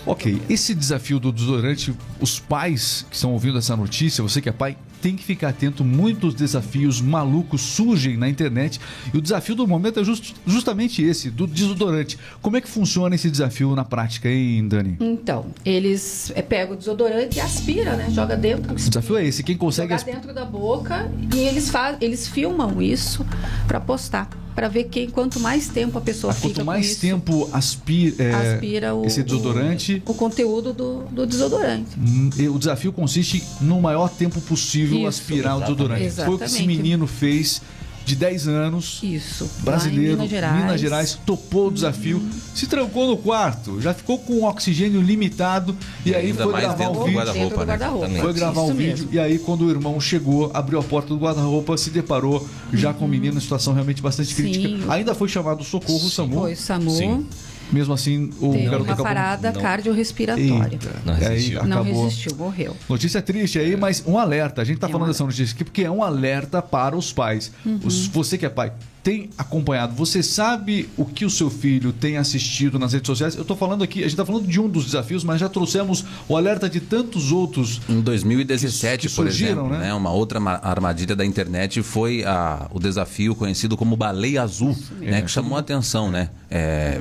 Ok, 0.07 0.41
esse 0.49 0.73
desafio 0.73 1.19
do 1.19 1.33
desodorante, 1.33 1.93
os 2.21 2.39
pais 2.39 3.05
que 3.11 3.17
estão 3.17 3.33
ouvindo 3.33 3.59
essa 3.59 3.75
notícia, 3.77 4.23
você 4.23 4.41
que 4.41 4.49
é 4.49 4.53
pai, 4.53 4.77
tem 5.03 5.17
que 5.17 5.25
ficar 5.25 5.49
atento. 5.49 5.85
Muitos 5.85 6.33
desafios 6.33 7.01
malucos 7.01 7.61
surgem 7.61 8.17
na 8.17 8.29
internet 8.29 8.81
e 9.13 9.19
o 9.19 9.21
desafio 9.21 9.57
do 9.57 9.67
momento 9.67 9.99
é 9.99 10.05
just- 10.05 10.35
justamente 10.47 11.03
esse, 11.03 11.29
do 11.29 11.45
desodorante. 11.47 12.17
Como 12.41 12.57
é 12.57 12.61
que 12.61 12.69
funciona 12.69 13.17
esse 13.17 13.29
desafio 13.29 13.75
na 13.75 13.85
prática, 13.85 14.29
hein, 14.31 14.69
Dani? 14.69 14.97
Então, 15.01 15.47
eles 15.65 16.31
é, 16.37 16.41
pegam 16.43 16.75
o 16.75 16.79
desodorante 16.79 17.39
e 17.39 17.41
aspira, 17.41 17.97
né? 17.97 18.09
Joga 18.11 18.37
dentro. 18.37 18.73
O 18.73 18.77
desafio 18.77 19.17
é 19.17 19.25
esse, 19.25 19.43
quem 19.43 19.57
consegue... 19.57 19.93
Jogar 19.99 20.13
dentro 20.13 20.33
da 20.33 20.45
boca 20.45 21.11
e 21.35 21.39
eles 21.41 21.69
faz, 21.69 21.97
eles 22.01 22.29
filmam 22.29 22.81
isso 22.81 23.27
pra 23.67 23.81
postar, 23.81 24.31
Pra 24.57 24.69
ver 24.69 24.85
quem 24.85 25.09
quanto 25.11 25.39
mais 25.39 25.69
tempo 25.69 25.99
a 25.99 26.01
pessoa 26.01 26.33
Ah, 26.33 26.35
fica 26.35 26.49
Quanto 26.49 26.59
com 26.61 26.65
mais 26.65 26.87
isso, 26.93 27.01
tempo 27.03 27.49
aspira, 27.53 28.25
é, 28.25 28.55
aspira 28.55 28.95
o, 28.95 29.05
esse 29.05 29.23
desodorante, 29.23 30.03
o, 30.07 30.11
o 30.13 30.15
conteúdo 30.15 30.73
do, 30.73 31.05
do 31.13 31.27
desodorante. 31.27 31.91
hum, 31.99 32.31
e 32.39 32.49
o 32.49 32.59
desafio 32.59 32.91
consiste 32.93 33.43
no 33.61 33.81
maior 33.83 34.09
tempo 34.09 34.41
possível 34.41 34.99
Isso. 35.01 35.09
aspirar 35.09 35.59
o 35.59 35.61
desodorante. 35.61 36.11
Foi 36.11 36.35
o 36.35 36.39
que 36.39 36.45
esse 36.45 36.55
Exatamente. 36.57 36.67
menino 36.83 37.07
fez 37.07 37.61
de 38.07 38.15
10 38.15 38.47
anos. 38.49 39.01
Isso. 39.03 39.51
brasileiro, 39.61 40.13
Minas 40.13 40.31
Gerais. 40.31 40.63
Minas 40.63 40.81
Gerais, 40.81 41.19
topou 41.27 41.67
o 41.69 41.71
desafio, 41.73 42.23
se 42.55 42.67
trancou 42.69 43.09
no 43.09 43.17
quarto, 43.17 43.81
já 43.81 43.93
ficou 43.93 44.19
com 44.21 44.45
oxigênio 44.45 45.03
limitado 45.03 45.77
e, 46.05 46.15
aí 46.15 46.29
ainda 46.29 46.45
foi 46.45 46.53
mais 46.53 46.65
gravar 46.65 46.89
um 46.89 46.93
do 46.93 47.05
vídeo. 47.05 47.17
guarda-roupa, 47.17 47.67
né? 47.67 47.77
Também. 47.77 48.23
Foi 48.23 48.33
gravar 48.33 48.63
um 48.63 48.67
Isso 48.67 48.75
vídeo 48.75 48.97
mesmo. 48.99 49.09
e 49.13 49.19
aí 49.19 49.39
quando 49.41 49.63
o 49.63 49.71
irmão 49.71 50.01
chegou, 50.01 50.51
abriu 50.55 50.79
a 50.79 50.83
porta 50.85 51.09
do 51.09 51.19
guarda-roupa, 51.19 51.77
se 51.77 51.91
deparou 51.91 52.49
já 52.73 52.95
com 52.95 53.05
o 53.05 53.09
menino 53.09 53.37
em 53.37 53.41
situação 53.41 53.75
realmente 53.75 54.01
bastante 54.01 54.33
Sim. 54.33 54.43
crítica. 54.43 54.93
Ainda 54.93 55.13
foi 55.15 55.29
chamado 55.29 55.65
socorro, 55.65 56.07
o 56.07 56.11
SAMU. 56.11 56.35
Foi 56.41 56.53
o 56.53 56.57
SAMU. 56.57 56.91
Sim. 56.93 57.27
Mesmo 57.73 57.95
assim, 57.95 58.31
o 58.41 58.53
Teve 58.53 58.65
garoto 58.65 58.85
uma 58.85 58.93
acabou 58.93 59.05
parada 59.05 59.53
não- 59.53 59.61
cardiorrespiratória. 59.61 60.73
Eita, 60.75 60.91
Não 61.05 61.15
aí 61.15 61.21
resistiu. 61.21 61.65
Não 61.65 61.81
acabou. 61.83 62.05
resistiu, 62.05 62.37
morreu. 62.37 62.77
Notícia 62.89 63.21
triste 63.23 63.59
aí, 63.59 63.77
mas 63.77 64.03
um 64.07 64.19
alerta. 64.19 64.63
A 64.63 64.65
gente 64.65 64.79
tá 64.79 64.87
É 64.87 64.89
um 64.89 64.93
falando 64.93 65.09
dessa 65.09 65.23
alerta. 65.25 65.41
notícia 65.41 65.55
aqui 65.55 65.65
porque 65.65 65.83
é 65.83 65.91
um 65.91 66.03
alerta 66.03 66.63
para 66.63 66.97
os 66.97 67.13
pais. 67.13 67.51
Uhum. 67.65 67.81
Os- 67.85 68.07
você 68.07 68.39
que 68.39 68.47
é 68.47 68.49
pai, 68.49 68.73
tem 69.07 69.31
acompanhado, 69.39 69.95
você 69.95 70.21
sabe 70.21 70.89
o 70.97 71.05
que 71.05 71.25
o 71.25 71.31
seu 71.31 71.49
filho 71.49 71.93
tem 71.93 72.17
assistido 72.17 72.77
nas 72.77 72.93
redes 72.93 73.07
sociais? 73.07 73.37
Eu 73.37 73.45
tô 73.45 73.55
falando 73.55 73.85
aqui, 73.85 74.01
a 74.01 74.09
gente 74.09 74.17
tá 74.17 74.27
falando 74.27 74.49
de 74.49 74.59
um 74.61 74.69
dos 74.69 74.85
desafios, 74.87 75.23
mas 75.23 75.39
já 75.39 75.49
trouxemos 75.49 76.05
o 76.29 76.37
alerta 76.37 76.69
de 76.69 76.81
tantos 76.81 77.31
outros. 77.31 77.81
Em 77.89 78.01
2017, 78.01 79.03
Que- 79.03 79.09
que 79.09 79.15
por 79.15 79.23
surgiram, 79.27 79.53
exemplo, 79.67 79.69
né? 79.79 79.87
né? 79.87 79.95
uma 79.95 80.11
outra 80.11 80.41
ma- 80.41 80.59
armadilha 80.61 81.15
da 81.15 81.25
internet 81.25 81.85
foi 81.85 82.25
a- 82.25 82.67
o 82.73 82.81
desafio 82.81 83.37
conhecido 83.37 83.77
como 83.77 83.97
baleia 83.97 84.43
azul, 84.43 84.77
né? 85.01 85.23
que 85.23 85.31
chamou 85.31 85.57
a 85.57 85.61
atenção, 85.61 86.11
né? 86.11 86.29
É, 86.51 87.01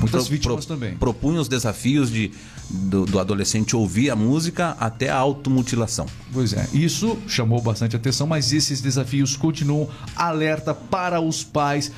Muitas 0.00 0.28
vítimas 0.28 0.66
também. 0.66 0.96
Propunha 0.96 1.40
os 1.40 1.48
desafios 1.48 2.10
de, 2.10 2.30
do, 2.68 3.04
do 3.04 3.18
adolescente 3.18 3.76
ouvir 3.76 4.10
a 4.10 4.16
música 4.16 4.76
até 4.78 5.08
a 5.08 5.16
automutilação. 5.16 6.06
Pois 6.32 6.52
é, 6.52 6.68
isso 6.72 7.18
chamou 7.26 7.60
bastante 7.60 7.96
atenção, 7.96 8.26
mas 8.26 8.52
esses 8.52 8.80
desafios 8.80 9.36
continuam. 9.36 9.88
Alerta 10.16 10.74
para 10.74 11.20
os 11.20 11.44
pais. 11.44 11.92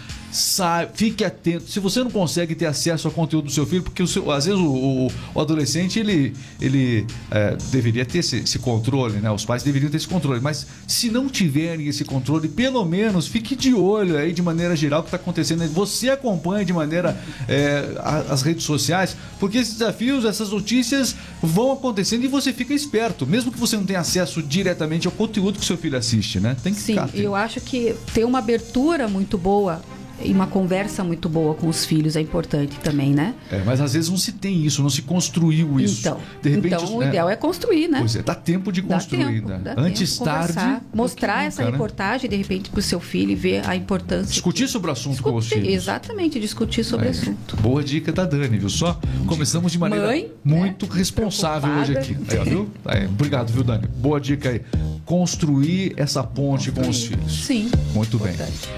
Fique 0.94 1.24
atento. 1.24 1.70
Se 1.70 1.78
você 1.80 2.00
não 2.02 2.10
consegue 2.10 2.54
ter 2.54 2.66
acesso 2.66 3.06
ao 3.08 3.14
conteúdo 3.14 3.44
do 3.46 3.50
seu 3.52 3.64
filho, 3.66 3.82
porque 3.82 4.02
o 4.02 4.06
seu- 4.06 4.30
às 4.30 4.46
vezes 4.46 4.60
o, 4.60 4.66
o- 4.66 5.12
o 5.34 5.40
adolescente 5.40 5.98
ele, 5.98 6.34
ele 6.60 7.06
é, 7.30 7.56
deveria 7.70 8.04
ter 8.04 8.18
esse, 8.18 8.38
esse 8.38 8.58
controle, 8.58 9.18
né? 9.18 9.30
Os 9.30 9.44
pais 9.44 9.62
deveriam 9.62 9.90
ter 9.90 9.96
esse 9.98 10.08
controle. 10.08 10.40
Mas 10.40 10.66
se 10.88 11.10
não 11.10 11.28
tiverem 11.28 11.86
esse 11.86 12.04
controle, 12.04 12.48
pelo 12.48 12.84
menos 12.84 13.26
fique 13.26 13.54
de 13.54 13.72
olho 13.74 14.16
aí 14.18 14.32
de 14.32 14.42
maneira 14.42 14.74
geral 14.74 15.00
o 15.00 15.02
que 15.04 15.08
está 15.08 15.16
acontecendo. 15.16 15.64
Você 15.68 16.08
acompanha 16.10 16.64
de 16.64 16.72
maneira 16.72 17.16
é, 17.48 17.84
as 18.28 18.42
redes 18.42 18.64
sociais, 18.64 19.16
porque 19.38 19.58
esses 19.58 19.74
desafios, 19.74 20.24
essas 20.24 20.50
notícias 20.50 21.14
vão 21.42 21.72
acontecendo 21.72 22.24
e 22.24 22.28
você 22.28 22.52
fica 22.52 22.74
esperto, 22.74 23.26
mesmo 23.26 23.52
que 23.52 23.58
você 23.58 23.76
não 23.76 23.84
tenha 23.84 24.00
acesso 24.00 24.42
diretamente 24.42 25.06
ao 25.06 25.12
conteúdo 25.12 25.58
que 25.58 25.64
seu 25.64 25.76
filho 25.76 25.96
assiste, 25.96 26.40
né? 26.40 26.56
Tem 26.62 26.74
que 26.74 26.80
Sim, 26.80 26.94
eu 27.22 27.34
acho 27.34 27.60
que 27.60 27.94
ter 28.12 28.24
uma 28.24 28.38
abertura 28.38 29.08
muito 29.08 29.38
boa 29.38 29.80
e 30.22 30.32
uma 30.32 30.46
conversa 30.46 31.02
muito 31.02 31.28
boa 31.28 31.54
com 31.54 31.68
os 31.68 31.84
filhos 31.84 32.16
é 32.16 32.20
importante 32.20 32.76
também, 32.80 33.12
né? 33.12 33.34
É, 33.50 33.62
mas 33.64 33.80
às 33.80 33.92
vezes 33.94 34.08
não 34.10 34.16
se 34.16 34.32
tem 34.32 34.64
isso, 34.64 34.82
não 34.82 34.90
se 34.90 35.02
construiu 35.02 35.78
isso. 35.80 36.00
Então, 36.00 36.18
repente, 36.42 36.66
então 36.74 36.96
o 36.96 37.00
né? 37.00 37.08
ideal 37.08 37.28
é 37.28 37.36
construir, 37.36 37.88
né? 37.88 37.98
Pois 37.98 38.16
é, 38.16 38.22
dá 38.22 38.34
tempo 38.34 38.70
de 38.72 38.80
Dá 38.82 38.94
construir, 38.94 39.24
tempo, 39.40 39.48
né? 39.48 39.60
dá 39.62 39.74
Antes 39.76 40.12
tempo, 40.12 40.24
tarde. 40.24 40.52
conversar, 40.54 40.74
do 40.80 40.80
que 40.90 40.96
mostrar 40.96 41.34
nunca, 41.36 41.46
essa 41.46 41.64
né? 41.64 41.70
reportagem 41.70 42.30
de 42.30 42.36
repente 42.36 42.70
para 42.70 42.78
o 42.80 42.82
seu 42.82 43.00
filho 43.00 43.30
e 43.32 43.34
ver 43.34 43.68
a 43.68 43.74
importância. 43.74 44.30
Discutir 44.32 44.68
sobre 44.68 44.90
o 44.90 44.92
assunto 44.92 45.22
com 45.22 45.34
os 45.34 45.44
Discutir, 45.44 45.66
filhos. 45.66 45.82
Exatamente, 45.82 46.40
discutir 46.40 46.84
sobre 46.84 47.06
o 47.06 47.08
É. 47.08 47.10
assunto. 47.10 47.56
Boa 47.56 47.82
dica 47.82 48.12
da 48.12 48.24
Dani, 48.24 48.58
viu? 48.58 48.68
Só 48.68 48.98
começamos 49.26 49.72
de 49.72 49.78
maneira 49.78 50.06
Mãe, 50.06 50.30
muito 50.44 50.86
né? 50.86 50.92
responsável 50.94 51.70
hoje 51.80 51.96
aqui. 51.96 52.16
Aí, 52.28 52.48
viu? 52.48 52.68
Aí, 52.84 53.06
obrigado, 53.06 53.50
viu, 53.52 53.62
Dani? 53.64 53.86
Boa 53.96 54.20
dica 54.20 54.50
aí. 54.50 54.60
Construir 55.04 55.92
essa 55.96 56.22
ponte 56.24 56.70
com 56.72 56.88
os 56.88 57.04
filhos. 57.04 57.44
Sim. 57.44 57.70
Muito 57.94 58.18
bem. 58.18 58.32
importante. 58.32 58.68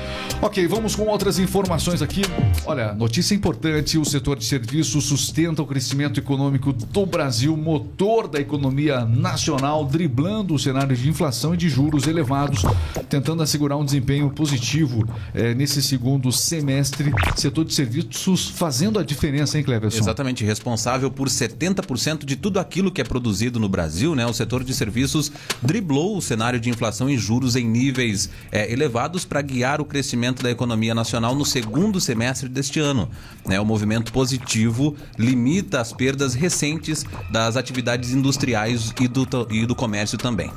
Ok, 0.43 0.67
vamos 0.67 0.95
com 0.95 1.05
outras 1.27 1.39
informações 1.41 2.03
aqui. 2.03 2.23
Olha, 2.65 2.95
notícia 2.95 3.35
importante: 3.35 3.99
o 3.99 4.05
setor 4.05 4.39
de 4.39 4.45
serviços 4.45 5.05
sustenta 5.05 5.61
o 5.61 5.67
crescimento 5.67 6.21
econômico 6.21 6.73
do 6.73 7.05
Brasil, 7.05 7.57
motor 7.57 8.29
da 8.29 8.39
economia 8.39 9.05
nacional, 9.05 9.85
driblando 9.85 10.55
o 10.55 10.59
cenário 10.59 10.97
de 10.97 11.09
inflação 11.09 11.53
e 11.53 11.57
de 11.57 11.69
juros 11.69 12.07
elevados, 12.07 12.63
tentando 13.09 13.43
assegurar 13.43 13.77
um 13.77 13.85
desempenho 13.85 14.31
positivo 14.31 15.05
eh, 15.35 15.53
nesse 15.55 15.83
segundo 15.83 16.31
semestre. 16.31 17.13
Setor 17.35 17.65
de 17.65 17.75
serviços 17.75 18.49
fazendo 18.49 18.99
a 18.99 19.03
diferença, 19.03 19.59
hein, 19.59 19.65
Cleverson? 19.65 19.99
Exatamente, 19.99 20.45
responsável 20.45 21.11
por 21.11 21.29
70% 21.29 22.25
de 22.25 22.37
tudo 22.37 22.61
aquilo 22.61 22.91
que 22.91 23.01
é 23.01 23.05
produzido 23.05 23.59
no 23.59 23.69
Brasil, 23.69 24.15
né? 24.15 24.25
O 24.27 24.33
setor 24.33 24.63
de 24.63 24.73
serviços 24.73 25.33
driblou 25.61 26.17
o 26.17 26.23
cenário 26.23 26.61
de 26.61 26.71
inflação 26.71 27.11
e 27.11 27.19
juros 27.19 27.57
em 27.57 27.67
níveis 27.67 28.31
eh, 28.53 28.73
elevados 28.73 29.25
para 29.25 29.43
guiar 29.43 29.81
o 29.81 29.85
crescimento 29.85 30.41
da 30.41 30.51
economia 30.53 30.95
nacional 30.95 31.16
no 31.21 31.45
segundo 31.45 32.01
semestre 32.01 32.49
deste 32.49 32.81
ano. 32.81 33.09
né? 33.47 33.61
O 33.61 33.65
movimento 33.65 34.13
positivo 34.13 34.97
limita 35.19 35.81
as 35.81 35.93
perdas 35.93 36.35
recentes 36.35 37.05
das 37.31 37.57
atividades 37.57 38.13
industriais 38.13 38.93
e 39.01 39.09
do, 39.09 39.27
e 39.51 39.67
do 39.67 39.75
comércio 39.75 40.19
também. 40.19 40.51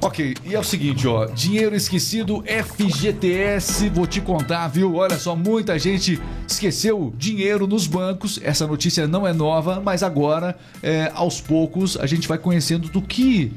Ok, 0.00 0.34
e 0.44 0.54
é 0.54 0.58
o 0.58 0.64
seguinte, 0.64 1.06
ó, 1.06 1.26
dinheiro 1.26 1.74
esquecido, 1.74 2.42
FGTS, 2.46 3.88
vou 3.90 4.06
te 4.06 4.20
contar, 4.20 4.68
viu? 4.68 4.94
Olha 4.94 5.18
só, 5.18 5.34
muita 5.36 5.78
gente 5.78 6.20
esqueceu 6.46 7.12
dinheiro 7.16 7.66
nos 7.66 7.86
bancos. 7.86 8.40
Essa 8.42 8.66
notícia 8.66 9.06
não 9.06 9.26
é 9.26 9.32
nova, 9.32 9.80
mas 9.84 10.02
agora, 10.02 10.56
é, 10.82 11.10
aos 11.14 11.40
poucos, 11.40 11.96
a 11.96 12.06
gente 12.06 12.26
vai 12.26 12.38
conhecendo 12.38 12.88
do 12.88 13.02
que 13.02 13.52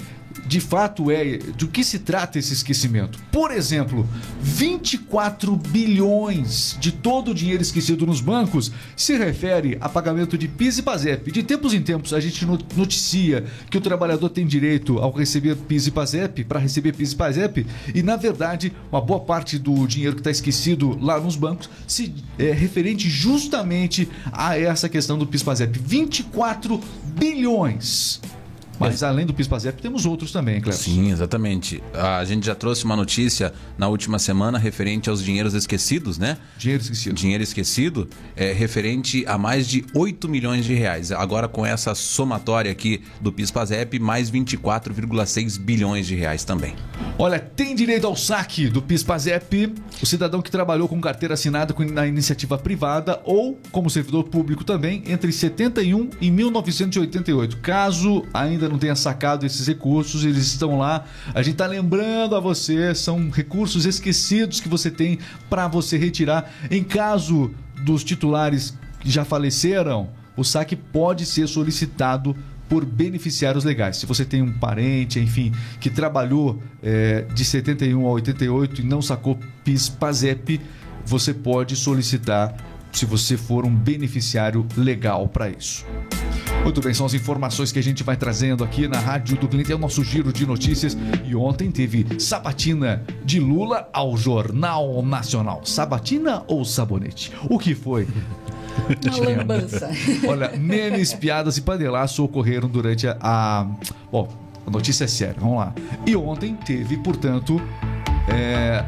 de 0.45 0.59
fato 0.59 1.09
é, 1.11 1.37
do 1.37 1.67
que 1.67 1.83
se 1.83 1.99
trata 1.99 2.37
esse 2.39 2.53
esquecimento. 2.53 3.19
Por 3.31 3.51
exemplo, 3.51 4.07
24 4.41 5.55
bilhões 5.55 6.77
de 6.79 6.91
todo 6.91 7.31
o 7.31 7.33
dinheiro 7.33 7.61
esquecido 7.61 8.05
nos 8.05 8.21
bancos 8.21 8.71
se 8.95 9.17
refere 9.17 9.77
a 9.81 9.87
pagamento 9.89 10.37
de 10.37 10.47
PIS 10.47 10.79
e 10.79 10.81
PASEP. 10.81 11.31
De 11.31 11.43
tempos 11.43 11.73
em 11.73 11.81
tempos 11.81 12.13
a 12.13 12.19
gente 12.19 12.45
no- 12.45 12.59
noticia 12.75 13.45
que 13.69 13.77
o 13.77 13.81
trabalhador 13.81 14.29
tem 14.29 14.45
direito 14.45 14.97
ao 14.99 15.11
receber 15.11 15.55
PIS 15.55 15.87
e 15.87 15.91
PASEP, 15.91 16.43
para 16.43 16.59
receber 16.59 16.93
PIS 16.93 17.11
e 17.11 17.15
PASEP, 17.15 17.65
e 17.93 18.03
na 18.03 18.15
verdade 18.15 18.73
uma 18.91 19.01
boa 19.01 19.19
parte 19.19 19.57
do 19.57 19.85
dinheiro 19.87 20.15
que 20.15 20.21
está 20.21 20.31
esquecido 20.31 20.97
lá 21.01 21.19
nos 21.19 21.35
bancos 21.35 21.69
se 21.87 22.13
é 22.37 22.51
referente 22.51 23.09
justamente 23.09 24.07
a 24.31 24.57
essa 24.57 24.87
questão 24.89 25.17
do 25.17 25.25
PIS 25.25 25.41
e 25.41 25.45
PASEP. 25.45 25.79
24 25.79 26.79
bilhões. 27.17 28.19
Mas 28.83 29.03
além 29.03 29.25
do 29.25 29.33
PIS 29.33 29.47
e 29.47 29.49
PASEP 29.49 29.81
temos 29.81 30.05
outros 30.05 30.31
também, 30.31 30.61
Cleber. 30.61 30.79
Sim, 30.79 31.11
exatamente. 31.11 31.81
A 31.93 32.23
gente 32.25 32.45
já 32.45 32.55
trouxe 32.55 32.85
uma 32.85 32.95
notícia 32.95 33.53
na 33.77 33.87
última 33.87 34.19
semana 34.19 34.57
referente 34.57 35.09
aos 35.09 35.23
dinheiros 35.23 35.53
esquecidos, 35.53 36.17
né? 36.17 36.37
Dinheiro 36.57 36.83
esquecido. 36.83 37.15
dinheiro 37.15 37.43
esquecido 37.43 38.09
é 38.35 38.51
referente 38.51 39.23
a 39.27 39.37
mais 39.37 39.67
de 39.67 39.85
8 39.93 40.27
milhões 40.27 40.65
de 40.65 40.73
reais. 40.73 41.11
Agora 41.11 41.47
com 41.47 41.65
essa 41.65 41.95
somatória 41.95 42.71
aqui 42.71 43.01
do 43.21 43.31
PIS/PASEP, 43.31 43.99
mais 43.99 44.29
24,6 44.29 45.57
bilhões 45.57 46.05
de 46.05 46.15
reais 46.15 46.43
também. 46.43 46.75
Olha, 47.17 47.39
tem 47.39 47.75
direito 47.75 48.05
ao 48.07 48.15
saque 48.15 48.67
do 48.67 48.81
PIS/PASEP 48.81 49.73
o 50.01 50.05
cidadão 50.05 50.41
que 50.41 50.51
trabalhou 50.51 50.87
com 50.87 50.99
carteira 50.99 51.33
assinada 51.35 51.73
na 51.91 52.07
iniciativa 52.07 52.57
privada 52.57 53.21
ou 53.23 53.59
como 53.71 53.89
servidor 53.89 54.25
público 54.25 54.63
também 54.63 55.03
entre 55.07 55.31
71 55.31 56.09
e 56.19 56.29
1988. 56.29 57.57
Caso 57.57 58.23
ainda 58.33 58.67
não 58.67 58.72
tenha 58.77 58.95
sacado 58.95 59.45
esses 59.45 59.67
recursos, 59.67 60.23
eles 60.23 60.45
estão 60.45 60.77
lá. 60.77 61.05
A 61.33 61.41
gente 61.41 61.53
está 61.53 61.67
lembrando 61.67 62.35
a 62.35 62.39
você, 62.39 62.93
são 62.93 63.29
recursos 63.29 63.85
esquecidos 63.85 64.59
que 64.59 64.69
você 64.69 64.89
tem 64.89 65.19
para 65.49 65.67
você 65.67 65.97
retirar 65.97 66.51
em 66.69 66.83
caso 66.83 67.51
dos 67.83 68.03
titulares 68.03 68.77
que 68.99 69.09
já 69.09 69.25
faleceram. 69.25 70.09
O 70.35 70.43
saque 70.43 70.75
pode 70.75 71.25
ser 71.25 71.47
solicitado 71.47 72.35
por 72.67 72.85
beneficiários 72.85 73.63
legais. 73.63 73.97
Se 73.97 74.05
você 74.05 74.25
tem 74.25 74.41
um 74.41 74.51
parente, 74.51 75.19
enfim, 75.19 75.51
que 75.79 75.89
trabalhou 75.89 76.61
eh, 76.81 77.25
de 77.33 77.45
71 77.45 78.07
a 78.07 78.11
88 78.11 78.81
e 78.81 78.83
não 78.83 79.01
sacou 79.01 79.37
PIS/PASEP, 79.63 80.59
você 81.05 81.33
pode 81.33 81.75
solicitar 81.75 82.55
se 82.91 83.05
você 83.05 83.37
for 83.37 83.65
um 83.65 83.75
beneficiário 83.75 84.65
legal 84.77 85.27
para 85.27 85.49
isso. 85.49 85.85
Muito 86.63 86.79
bem, 86.81 86.93
são 86.93 87.05
as 87.05 87.13
informações 87.13 87.71
que 87.73 87.79
a 87.79 87.83
gente 87.83 88.03
vai 88.03 88.15
trazendo 88.15 88.63
aqui 88.63 88.87
na 88.87 88.97
Rádio 88.97 89.37
do 89.37 89.47
Cliente. 89.49 89.71
É 89.71 89.75
o 89.75 89.79
nosso 89.79 90.03
giro 90.03 90.31
de 90.31 90.45
notícias. 90.45 90.97
E 91.25 91.35
ontem 91.35 91.69
teve 91.69 92.19
sabatina 92.19 93.03
de 93.25 93.39
Lula 93.39 93.89
ao 93.91 94.15
Jornal 94.15 95.01
Nacional. 95.03 95.61
Sabatina 95.65 96.43
ou 96.47 96.63
sabonete? 96.63 97.31
O 97.49 97.59
que 97.59 97.75
foi? 97.75 98.07
Uma 99.19 99.29
lambança. 99.37 99.89
Olha, 100.27 100.51
memes, 100.57 101.13
piadas 101.13 101.57
e 101.57 101.61
panelaço 101.61 102.23
ocorreram 102.23 102.69
durante 102.69 103.07
a. 103.07 103.17
a- 103.21 103.67
Bom, 104.11 104.29
a 104.65 104.69
notícia 104.71 105.03
é 105.03 105.07
séria, 105.07 105.35
vamos 105.39 105.57
lá. 105.57 105.73
E 106.07 106.15
ontem 106.15 106.55
teve, 106.55 106.95
portanto, 106.97 107.61
é, 108.27 108.83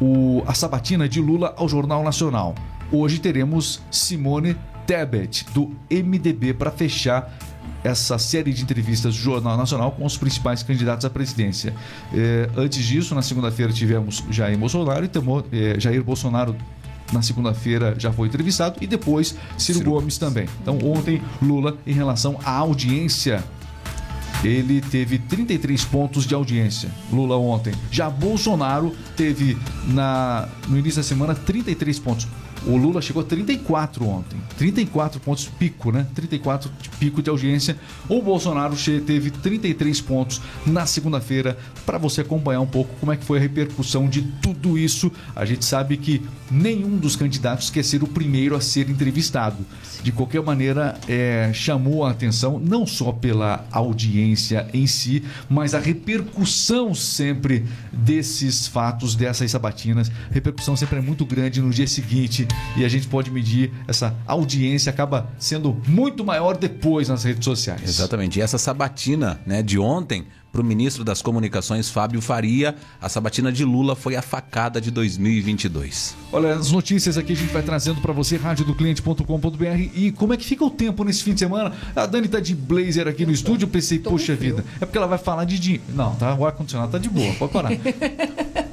o, 0.00 0.42
a 0.46 0.54
sabatina 0.54 1.08
de 1.08 1.20
Lula 1.20 1.52
ao 1.56 1.68
Jornal 1.68 2.02
Nacional. 2.04 2.54
Hoje 2.92 3.18
teremos 3.18 3.82
Simone 3.90 4.56
Tebet, 4.86 5.44
do 5.52 5.72
MDB, 5.90 6.54
para 6.54 6.70
fechar 6.70 7.36
essa 7.84 8.18
série 8.18 8.52
de 8.52 8.62
entrevistas 8.62 9.14
do 9.14 9.20
Jornal 9.20 9.56
Nacional 9.56 9.92
com 9.92 10.04
os 10.04 10.16
principais 10.16 10.62
candidatos 10.62 11.04
à 11.04 11.10
presidência. 11.10 11.74
É, 12.12 12.48
antes 12.56 12.84
disso, 12.84 13.14
na 13.14 13.22
segunda-feira, 13.22 13.72
tivemos 13.72 14.24
Jair 14.30 14.58
Bolsonaro 14.58 15.04
e 15.04 15.08
temo- 15.08 15.44
é, 15.52 15.78
Jair 15.78 16.02
Bolsonaro 16.02 16.56
na 17.12 17.22
segunda-feira 17.22 17.94
já 17.98 18.10
foi 18.12 18.26
entrevistado 18.26 18.78
e 18.80 18.86
depois 18.86 19.36
Ciro, 19.56 19.80
Gomes 19.84 20.18
também. 20.18 20.48
Então 20.60 20.76
ontem 20.82 21.22
Lula 21.40 21.76
em 21.86 21.92
relação 21.92 22.36
à 22.44 22.50
audiência 22.56 23.44
ele 24.44 24.80
teve 24.80 25.18
33 25.18 25.84
pontos 25.84 26.24
de 26.26 26.34
audiência. 26.34 26.90
Lula 27.12 27.36
ontem. 27.36 27.72
Já 27.92 28.10
Bolsonaro 28.10 28.94
teve 29.16 29.56
na 29.86 30.48
no 30.68 30.76
início 30.78 31.00
da 31.00 31.06
semana 31.06 31.34
33 31.34 31.98
pontos. 32.00 32.26
O 32.64 32.76
Lula 32.76 33.00
chegou 33.02 33.22
a 33.22 33.24
34 33.24 34.06
ontem. 34.06 34.36
34 34.56 35.20
pontos 35.20 35.46
pico, 35.46 35.92
né? 35.92 36.06
34 36.14 36.70
de 36.80 36.88
pico 36.90 37.22
de 37.22 37.30
audiência. 37.30 37.76
O 38.08 38.20
Bolsonaro 38.22 38.74
teve 39.06 39.30
33 39.30 40.00
pontos 40.00 40.40
na 40.66 40.86
segunda-feira 40.86 41.56
para 41.84 41.98
você 41.98 42.22
acompanhar 42.22 42.60
um 42.60 42.66
pouco 42.66 42.94
como 42.98 43.12
é 43.12 43.16
que 43.16 43.24
foi 43.24 43.38
a 43.38 43.40
repercussão 43.40 44.08
de 44.08 44.22
tudo 44.22 44.78
isso. 44.78 45.12
A 45.34 45.44
gente 45.44 45.64
sabe 45.64 45.96
que 45.96 46.22
nenhum 46.50 46.96
dos 46.96 47.16
candidatos 47.16 47.70
quer 47.70 47.84
ser 47.84 48.02
o 48.02 48.06
primeiro 48.06 48.56
a 48.56 48.60
ser 48.60 48.88
entrevistado. 48.88 49.64
De 50.02 50.12
qualquer 50.12 50.42
maneira, 50.42 50.98
é, 51.08 51.50
chamou 51.52 52.04
a 52.04 52.10
atenção 52.10 52.58
não 52.58 52.86
só 52.86 53.12
pela 53.12 53.64
audiência 53.70 54.68
em 54.72 54.86
si, 54.86 55.22
mas 55.48 55.74
a 55.74 55.78
repercussão 55.78 56.94
sempre 56.94 57.64
desses 57.92 58.66
fatos, 58.66 59.14
dessas 59.14 59.50
sabatinas. 59.50 60.10
A 60.30 60.34
repercussão 60.34 60.76
sempre 60.76 60.98
é 60.98 61.02
muito 61.02 61.24
grande 61.24 61.60
no 61.60 61.70
dia 61.70 61.86
seguinte 61.86 62.45
e 62.76 62.84
a 62.84 62.88
gente 62.88 63.06
pode 63.06 63.30
medir 63.30 63.72
essa 63.86 64.14
audiência 64.26 64.90
acaba 64.90 65.28
sendo 65.38 65.76
muito 65.86 66.24
maior 66.24 66.56
depois 66.56 67.08
nas 67.08 67.24
redes 67.24 67.44
sociais. 67.44 67.82
Exatamente. 67.82 68.38
E 68.38 68.42
essa 68.42 68.58
sabatina 68.58 69.40
né, 69.46 69.62
de 69.62 69.78
ontem, 69.78 70.26
para 70.56 70.62
o 70.62 70.64
ministro 70.64 71.04
das 71.04 71.20
Comunicações, 71.20 71.90
Fábio 71.90 72.20
Faria, 72.22 72.74
a 72.98 73.10
sabatina 73.10 73.52
de 73.52 73.62
Lula 73.62 73.94
foi 73.94 74.16
a 74.16 74.22
facada 74.22 74.80
de 74.80 74.90
2022. 74.90 76.16
Olha, 76.32 76.54
as 76.54 76.72
notícias 76.72 77.18
aqui 77.18 77.34
a 77.34 77.36
gente 77.36 77.52
vai 77.52 77.62
trazendo 77.62 78.00
para 78.00 78.12
você, 78.12 78.38
radiodocliente.com.br. 78.38 79.90
E 79.94 80.12
como 80.12 80.32
é 80.32 80.36
que 80.38 80.46
fica 80.46 80.64
o 80.64 80.70
tempo 80.70 81.04
nesse 81.04 81.22
fim 81.22 81.34
de 81.34 81.40
semana? 81.40 81.72
A 81.94 82.06
Dani 82.06 82.26
tá 82.26 82.40
de 82.40 82.54
blazer 82.54 83.06
aqui 83.06 83.26
no 83.26 83.32
estúdio, 83.32 83.66
eu 83.66 83.70
pensei, 83.70 83.98
poxa 83.98 84.34
vida, 84.34 84.64
é 84.80 84.86
porque 84.86 84.96
ela 84.96 85.06
vai 85.06 85.18
falar 85.18 85.44
de 85.44 85.58
dinheiro. 85.58 85.84
Não, 85.90 86.14
tá, 86.14 86.34
o 86.34 86.46
ar-condicionado 86.46 86.90
tá 86.90 86.98
de 86.98 87.10
boa, 87.10 87.34
pode 87.34 87.52
parar. 87.52 87.70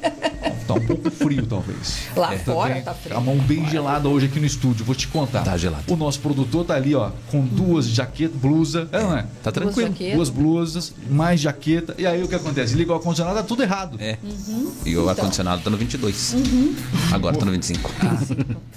tá 0.68 0.74
um 0.74 0.86
pouco 0.86 1.10
frio, 1.12 1.46
talvez. 1.46 2.08
Lá 2.16 2.34
É, 2.34 2.38
fora 2.38 2.82
tá 2.82 2.94
frio. 2.94 3.18
A 3.18 3.22
mão 3.22 3.38
bem 3.38 3.68
gelada 3.70 4.08
hoje 4.10 4.26
aqui 4.28 4.40
no 4.40 4.46
estúdio, 4.46 4.86
vou 4.86 4.96
te 4.96 5.08
contar. 5.08 5.44
Tá 5.44 5.58
gelado. 5.58 5.84
O 5.92 5.96
nosso 5.96 6.20
produtor 6.20 6.66
tá 6.66 6.76
ali, 6.76 6.96
ó, 6.96 7.12
com 7.30 7.42
duas 7.46 7.88
jaquetas, 7.88 8.36
blusa. 8.40 8.88
É, 8.92 9.02
não 9.02 9.18
é? 9.18 9.26
Tá 9.44 9.52
tranquilo. 9.52 9.90
jaquetas. 9.90 10.16
Duas 10.16 10.30
blusas, 10.30 10.94
mais 11.10 11.40
jaqueta. 11.40 11.96
E 11.98 12.06
aí 12.06 12.24
o 12.24 12.28
que 12.28 12.36
acontece? 12.36 12.76
Liga 12.76 12.92
o 12.92 12.96
ar-condicionado, 12.96 13.36
tá 13.38 13.44
tudo 13.44 13.64
errado. 13.64 13.98
É. 14.00 14.18
Uhum. 14.24 14.72
E 14.86 14.96
o 14.98 15.10
ar-condicionado 15.10 15.62
tá 15.62 15.70
no 15.70 15.78
22. 15.78 16.36
Agora 17.12 17.38
tá 17.38 17.46
no 17.46 17.52
25. 17.52 17.92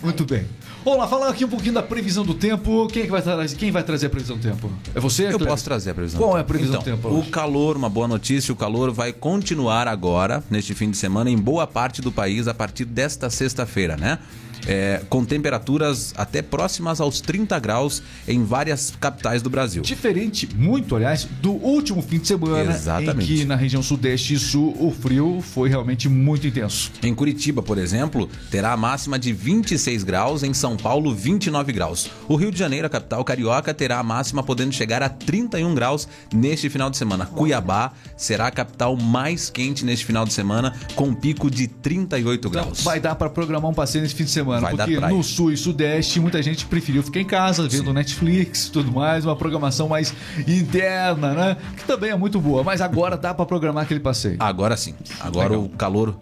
Muito 0.02 0.25
bem. 0.25 0.45
Vamos 0.85 1.00
lá, 1.00 1.09
falar 1.09 1.28
aqui 1.31 1.45
um 1.45 1.49
pouquinho 1.49 1.75
da 1.75 1.83
previsão 1.83 2.25
do 2.25 2.35
tempo. 2.35 2.87
Quem, 2.88 3.02
é 3.02 3.05
que 3.07 3.11
vai, 3.11 3.23
trazer, 3.23 3.57
quem 3.57 3.71
vai 3.71 3.83
trazer 3.83 4.07
a 4.07 4.11
previsão 4.11 4.37
do 4.37 4.43
tempo? 4.43 4.71
É 4.95 5.00
você? 5.00 5.25
Eu 5.25 5.31
Cleber? 5.31 5.49
posso 5.49 5.64
trazer 5.64 5.90
a 5.90 5.95
previsão. 5.95 6.21
Qual 6.21 6.33
do 6.33 6.37
é 6.38 6.40
a 6.40 6.45
previsão 6.45 6.81
então, 6.81 6.95
do 6.95 7.02
tempo 7.02 7.09
O 7.14 7.19
hoje? 7.21 7.31
calor, 7.31 7.76
uma 7.76 7.88
boa 7.88 8.07
notícia, 8.07 8.52
o 8.52 8.57
calor 8.57 8.93
vai 8.93 9.12
continuar 9.12 9.89
agora, 9.89 10.43
neste 10.50 10.75
fim 10.75 10.91
de 10.91 10.97
semana, 10.97 11.28
em 11.30 11.37
boa 11.37 11.67
parte 11.76 12.00
do 12.00 12.10
país, 12.10 12.49
a 12.49 12.54
partir 12.54 12.86
desta 12.86 13.28
sexta-feira, 13.28 13.99
né? 13.99 14.19
É, 14.67 15.02
com 15.09 15.25
temperaturas 15.25 16.13
até 16.17 16.43
próximas 16.43 17.00
aos 17.00 17.21
30 17.21 17.59
graus 17.61 18.02
em 18.26 18.43
várias 18.45 18.93
capitais 19.00 19.41
do 19.43 19.49
Brasil. 19.49 19.83
Diferente, 19.83 20.49
muito, 20.57 20.97
aliás, 20.97 21.25
do 21.41 21.52
último 21.52 22.02
fim 22.02 22.19
de 22.19 22.26
semana, 22.26 22.73
Exatamente. 22.73 23.33
em 23.33 23.37
que 23.39 23.45
na 23.45 23.55
região 23.57 23.83
sudeste 23.83 24.35
e 24.35 24.39
sul 24.39 24.76
o 24.81 24.91
frio 24.91 25.41
foi 25.41 25.69
realmente 25.69 26.09
muito 26.09 26.47
intenso. 26.47 26.91
Em 27.02 27.15
Curitiba, 27.15 27.63
por 27.63 27.79
exemplo, 27.79 28.29
terá 28.50 28.73
a 28.73 28.76
máxima 28.76 29.19
de 29.19 29.33
26 29.33 30.02
graus, 30.02 30.43
em 30.43 30.52
São 30.52 30.76
Paulo, 30.76 31.15
29 31.15 31.73
graus. 31.73 32.11
O 32.29 32.35
Rio 32.37 32.50
de 32.50 32.59
Janeiro, 32.59 32.87
a 32.87 32.91
capital 32.91 33.25
carioca, 33.25 33.73
terá 33.73 33.99
a 33.99 34.02
máxima 34.02 34.43
podendo 34.43 34.73
chegar 34.73 35.02
a 35.02 35.09
31 35.09 35.75
graus 35.75 36.09
neste 36.33 36.69
final 36.69 36.91
de 36.91 36.97
semana. 36.97 37.26
Cuiabá 37.26 37.93
será 38.17 38.47
a 38.49 38.50
capital 38.50 38.97
mais 38.97 39.49
quente 39.50 39.85
neste 39.85 40.05
final 40.05 40.25
de 40.25 40.33
semana, 40.33 40.75
com 40.95 41.05
um 41.09 41.15
pico 41.15 41.50
de 41.50 41.67
38 41.69 42.49
Então, 42.49 42.50
graus. 42.50 42.83
vai 42.83 42.99
dar 43.00 43.15
para 43.15 43.31
programar 43.31 43.71
um 43.71 43.75
passeio 43.75 44.02
nesse 44.02 44.15
fim 44.15 44.25
de 44.25 44.31
semana, 44.31 44.55
Vai 44.60 44.75
porque 44.76 44.99
no 45.00 45.23
sul 45.23 45.52
e 45.52 45.56
sudeste 45.56 46.21
muita 46.21 46.42
gente 46.42 46.66
preferiu 46.66 47.02
ficar 47.02 47.21
em 47.21 47.25
casa, 47.25 47.69
vendo 47.69 47.92
Netflix 47.92 48.66
e 48.66 48.71
tudo 48.73 48.92
mais, 48.92 49.25
uma 49.25 49.36
programação 49.36 49.88
mais 49.88 50.14
interna, 50.47 51.32
né? 51.34 51.56
Que 51.76 51.84
também 51.84 52.10
é 52.10 52.16
muito 52.16 52.40
boa, 52.40 52.62
mas 52.62 52.80
agora 52.80 53.16
dá 53.16 53.32
para 53.34 53.45
programar 53.47 53.84
aquele 53.84 54.00
passeio. 54.00 54.36
Agora 54.38 54.76
sim. 54.76 54.95
Agora 55.21 55.50
Legal. 55.50 55.64
o 55.64 55.69
calor 55.71 56.16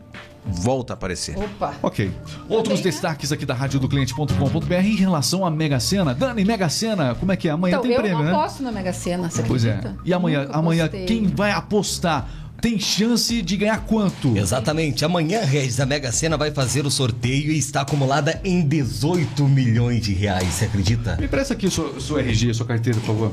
volta 0.47 0.93
a 0.93 0.95
aparecer. 0.95 1.39
Opa. 1.39 1.73
Ok. 1.83 2.13
Outros 2.51 2.75
Também, 2.75 2.77
né? 2.77 2.83
destaques 2.83 3.33
aqui 3.33 3.47
da 3.47 3.55
rádio 3.55 3.81
do 3.81 3.89
cliente.com.br 3.89 4.75
em 4.75 4.95
relação 4.97 5.45
à 5.47 5.51
Mega 5.51 5.81
Sena. 5.81 6.15
Dani, 6.15 6.45
Mega 6.45 6.69
Sena, 6.69 7.15
como 7.15 7.33
é 7.33 7.37
que 7.37 7.49
é? 7.49 7.53
Amanhã 7.53 7.73
Então, 7.77 7.83
tem 7.83 7.93
eu 7.93 8.01
prêmio, 8.01 8.19
não 8.19 8.25
né? 8.27 8.31
aposto 8.33 8.63
na 8.63 8.71
Mega 8.71 8.93
Sena, 8.93 9.31
você 9.31 9.43
Pois 9.43 9.65
é. 9.65 9.71
acredita? 9.77 9.97
E 10.05 10.13
amanhã, 10.13 10.43
Nunca 10.45 10.59
amanhã 10.59 10.85
apostei. 10.85 11.07
quem 11.07 11.27
vai 11.29 11.51
apostar 11.51 12.29
tem 12.65 12.79
chance 12.79 13.43
de 13.43 13.59
ganhar 13.59 13.85
quanto? 13.85 14.35
Exatamente. 14.39 15.05
Amanhã, 15.05 15.45
Regis, 15.45 15.79
a 15.81 15.85
Mega 15.85 16.11
Sena 16.11 16.39
vai 16.39 16.51
fazer 16.51 16.87
o 16.87 16.91
sorteio 16.91 17.53
e 17.53 17.59
está 17.59 17.83
acumulada 17.83 18.41
em 18.43 18.67
18 18.67 19.47
milhões 19.47 20.01
de 20.01 20.15
reais. 20.15 20.49
Você 20.49 20.65
acredita? 20.65 21.15
Me 21.21 21.29
presta 21.29 21.53
aqui 21.53 21.67
o 21.67 21.71
seu, 21.71 22.19
RG, 22.19 22.55
sua 22.55 22.65
carteira, 22.65 22.99
por 23.01 23.07
favor. 23.09 23.33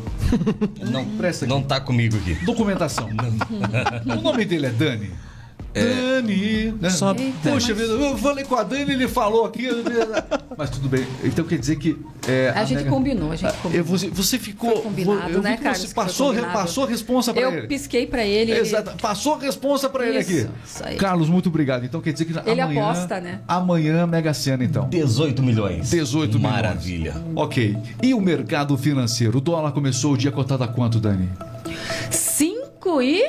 Não, 0.81 1.05
Presta 1.15 1.45
aqui. 1.45 1.53
não 1.53 1.63
tá 1.63 1.79
comigo 1.79 2.17
aqui. 2.17 2.33
Documentação. 2.43 3.07
o 4.05 4.21
nome 4.21 4.43
dele 4.43 4.65
é 4.65 4.69
Dani. 4.69 5.09
Dani. 5.73 6.73
né? 6.79 6.89
Só- 6.89 7.13
Poxa 7.43 7.73
vida, 7.73 7.93
eu 7.93 8.17
falei 8.17 8.43
com 8.45 8.55
a 8.55 8.63
Dani, 8.63 8.91
ele 8.91 9.07
falou 9.07 9.45
aqui. 9.45 9.67
Mas 10.57 10.69
tudo 10.69 10.89
bem. 10.89 11.05
Então 11.23 11.45
quer 11.45 11.57
dizer 11.57 11.77
que. 11.77 11.97
é, 12.27 12.49
A 12.55 12.63
gente 12.63 12.79
Mega- 12.79 12.89
combinou, 12.89 13.31
a 13.31 13.35
gente 13.35 13.49
É, 13.49 13.55
combinou. 13.57 13.85
você, 13.85 14.09
você 14.09 14.37
ficou. 14.37 14.71
Foi 14.73 14.81
combinado, 14.81 15.29
eu 15.31 15.41
vi 15.41 15.49
né, 15.49 15.57
Carlos, 15.57 15.81
Você 15.81 15.93
passou, 15.93 16.27
combinado. 16.29 16.53
passou 16.53 16.83
a 16.83 16.87
responsa 16.87 17.33
pra 17.33 17.41
Eu 17.41 17.51
ele. 17.53 17.67
pisquei 17.67 18.05
pra 18.05 18.25
ele. 18.25 18.51
ele- 18.51 18.59
Exato. 18.61 18.95
Passou 19.01 19.35
a 19.35 19.39
responsa 19.39 19.89
pra 19.89 20.05
ele 20.07 20.17
aqui. 20.17 20.47
isso 20.65 20.83
aí. 20.83 20.95
Carlos, 20.97 21.29
muito 21.29 21.49
obrigado. 21.49 21.85
Então 21.85 22.01
quer 22.01 22.11
dizer 22.13 22.25
que 22.25 22.33
Ele 22.49 22.61
amanhã. 22.61 22.83
aposta, 22.89 23.19
né? 23.19 23.39
Amanhã, 23.47 24.05
Mega 24.05 24.33
Sena, 24.33 24.63
então. 24.63 24.87
18 24.89 25.41
milhões. 25.41 25.89
18 25.89 26.37
milhões. 26.37 26.53
Maravilha. 26.53 27.15
Ok. 27.35 27.77
E 28.03 28.13
o 28.13 28.19
mercado 28.21 28.77
financeiro? 28.77 29.37
O 29.37 29.41
dólar 29.41 29.71
começou 29.71 30.13
o 30.13 30.17
dia 30.17 30.31
cotado 30.31 30.63
a 30.63 30.67
quanto, 30.67 30.99
Dani? 30.99 31.29
5 32.09 33.01
e 33.01 33.23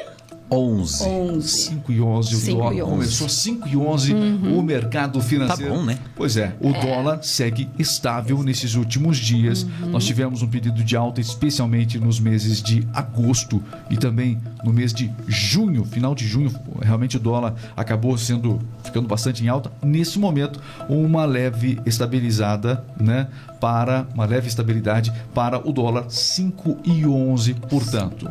11. 0.52 1.04
11. 1.04 1.48
5 1.48 1.92
e 1.92 2.00
11. 2.00 2.34
O 2.34 2.38
5 2.38 2.58
dólar 2.58 2.74
e 2.74 2.82
11. 2.82 2.90
começou 2.90 3.28
5 3.28 3.68
e 3.68 3.76
11. 3.76 4.14
O 4.14 4.62
mercado 4.62 5.20
financeiro. 5.20 5.72
Tá 5.72 5.78
bom, 5.78 5.84
né? 5.84 5.98
Pois 6.14 6.36
é. 6.36 6.54
O 6.60 6.72
dólar 6.72 7.22
segue 7.22 7.68
estável 7.78 8.42
nesses 8.42 8.74
últimos 8.74 9.16
dias. 9.16 9.66
Nós 9.80 10.04
tivemos 10.04 10.42
um 10.42 10.46
pedido 10.46 10.82
de 10.84 10.96
alta, 10.96 11.20
especialmente 11.20 11.98
nos 11.98 12.20
meses 12.20 12.62
de 12.62 12.86
agosto 12.92 13.62
e 13.90 13.96
também 13.96 14.38
no 14.64 14.72
mês 14.72 14.92
de 14.92 15.10
junho, 15.26 15.84
final 15.84 16.14
de 16.14 16.26
junho. 16.26 16.52
Realmente 16.80 17.16
o 17.16 17.20
dólar 17.20 17.54
acabou 17.76 18.16
sendo 18.18 18.60
ficando 18.84 19.08
bastante 19.08 19.44
em 19.44 19.48
alta. 19.48 19.72
Nesse 19.82 20.18
momento, 20.18 20.60
uma 20.88 21.24
leve 21.24 21.80
estabilizada, 21.86 22.84
né? 23.00 23.28
Para 23.62 24.08
uma 24.12 24.26
leve 24.26 24.48
estabilidade 24.48 25.12
para 25.32 25.56
o 25.56 25.72
dólar 25.72 26.06
5 26.08 26.78
e 26.82 27.06
11, 27.06 27.54
portanto. 27.54 28.28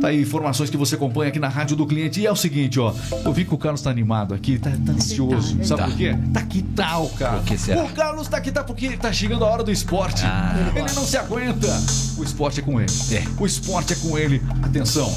Tá 0.00 0.08
aí 0.08 0.22
informações 0.22 0.70
que 0.70 0.78
você 0.78 0.94
acompanha 0.94 1.28
aqui 1.28 1.38
na 1.38 1.48
Rádio 1.48 1.76
do 1.76 1.86
Cliente. 1.86 2.22
E 2.22 2.26
é 2.26 2.32
o 2.32 2.34
seguinte, 2.34 2.80
ó. 2.80 2.94
Eu 3.22 3.34
vi 3.34 3.44
que 3.44 3.52
o 3.52 3.58
Carlos 3.58 3.82
tá 3.82 3.90
animado 3.90 4.32
aqui, 4.32 4.58
tá, 4.58 4.70
tá 4.70 4.92
ansioso. 4.92 5.58
Tá, 5.58 5.64
Sabe 5.64 5.82
tá. 5.82 5.88
por 5.88 5.96
quê? 5.98 6.18
Tá 6.32 6.42
que 6.42 6.62
tal, 6.62 7.06
cara? 7.10 7.36
Por 7.36 7.44
que 7.44 7.58
será? 7.58 7.84
O 7.84 7.88
Carlos 7.90 8.28
tá 8.28 8.40
que 8.40 8.50
tá 8.50 8.64
porque 8.64 8.96
tá 8.96 9.12
chegando 9.12 9.44
a 9.44 9.48
hora 9.48 9.62
do 9.62 9.70
esporte. 9.70 10.24
Ah. 10.24 10.54
ele 10.74 10.90
não 10.94 11.04
se 11.04 11.18
aguenta. 11.18 11.68
O 12.16 12.24
esporte 12.24 12.60
é 12.60 12.62
com 12.62 12.80
ele. 12.80 12.92
É. 13.10 13.22
O 13.38 13.44
esporte 13.44 13.92
é 13.92 13.96
com 13.96 14.16
ele. 14.16 14.40
Atenção. 14.62 15.14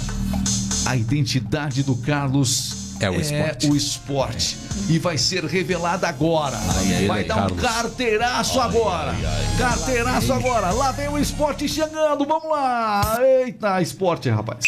A 0.86 0.98
identidade 0.98 1.82
do 1.82 1.96
Carlos 1.96 2.85
É 3.06 3.08
É 3.08 3.12
o 3.12 3.20
esporte. 3.22 3.68
o 3.68 3.76
esporte. 3.76 4.58
E 4.90 5.00
vai 5.00 5.18
ser 5.18 5.44
revelada 5.46 6.08
agora. 6.08 6.58
Ai, 6.78 6.94
ai, 6.96 7.06
vai 7.08 7.18
ai, 7.20 7.24
dar 7.26 7.36
Carlos. 7.36 7.58
um 7.58 7.62
carteiraço 7.62 8.60
agora. 8.62 9.16
carteiraço 9.58 10.34
agora. 10.34 10.72
Lá 10.72 10.92
vem 10.92 11.08
o 11.10 11.18
esporte 11.18 11.68
chegando. 11.68 12.26
Vamos 12.26 12.50
lá. 12.52 13.20
Eita, 13.22 13.82
esporte, 13.82 14.30
rapaz. 14.30 14.60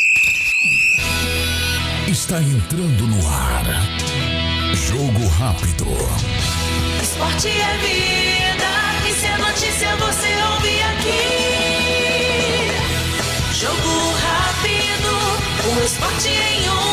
Está 2.07 2.41
entrando 2.41 3.05
no 3.07 3.27
ar. 3.27 3.65
Jogo 4.73 5.27
rápido. 5.27 5.85
Esporte 7.01 7.47
é 7.49 7.77
vida. 7.77 8.67
E 9.09 9.13
se 9.13 9.25
é 9.25 9.37
notícia, 9.37 9.95
você 9.97 10.29
ouve 10.53 10.81
aqui. 10.81 12.71
Jogo 13.53 14.13
rápido. 14.21 15.11
O 15.69 15.83
esporte 15.83 16.29
em 16.29 16.69
um 16.69 16.86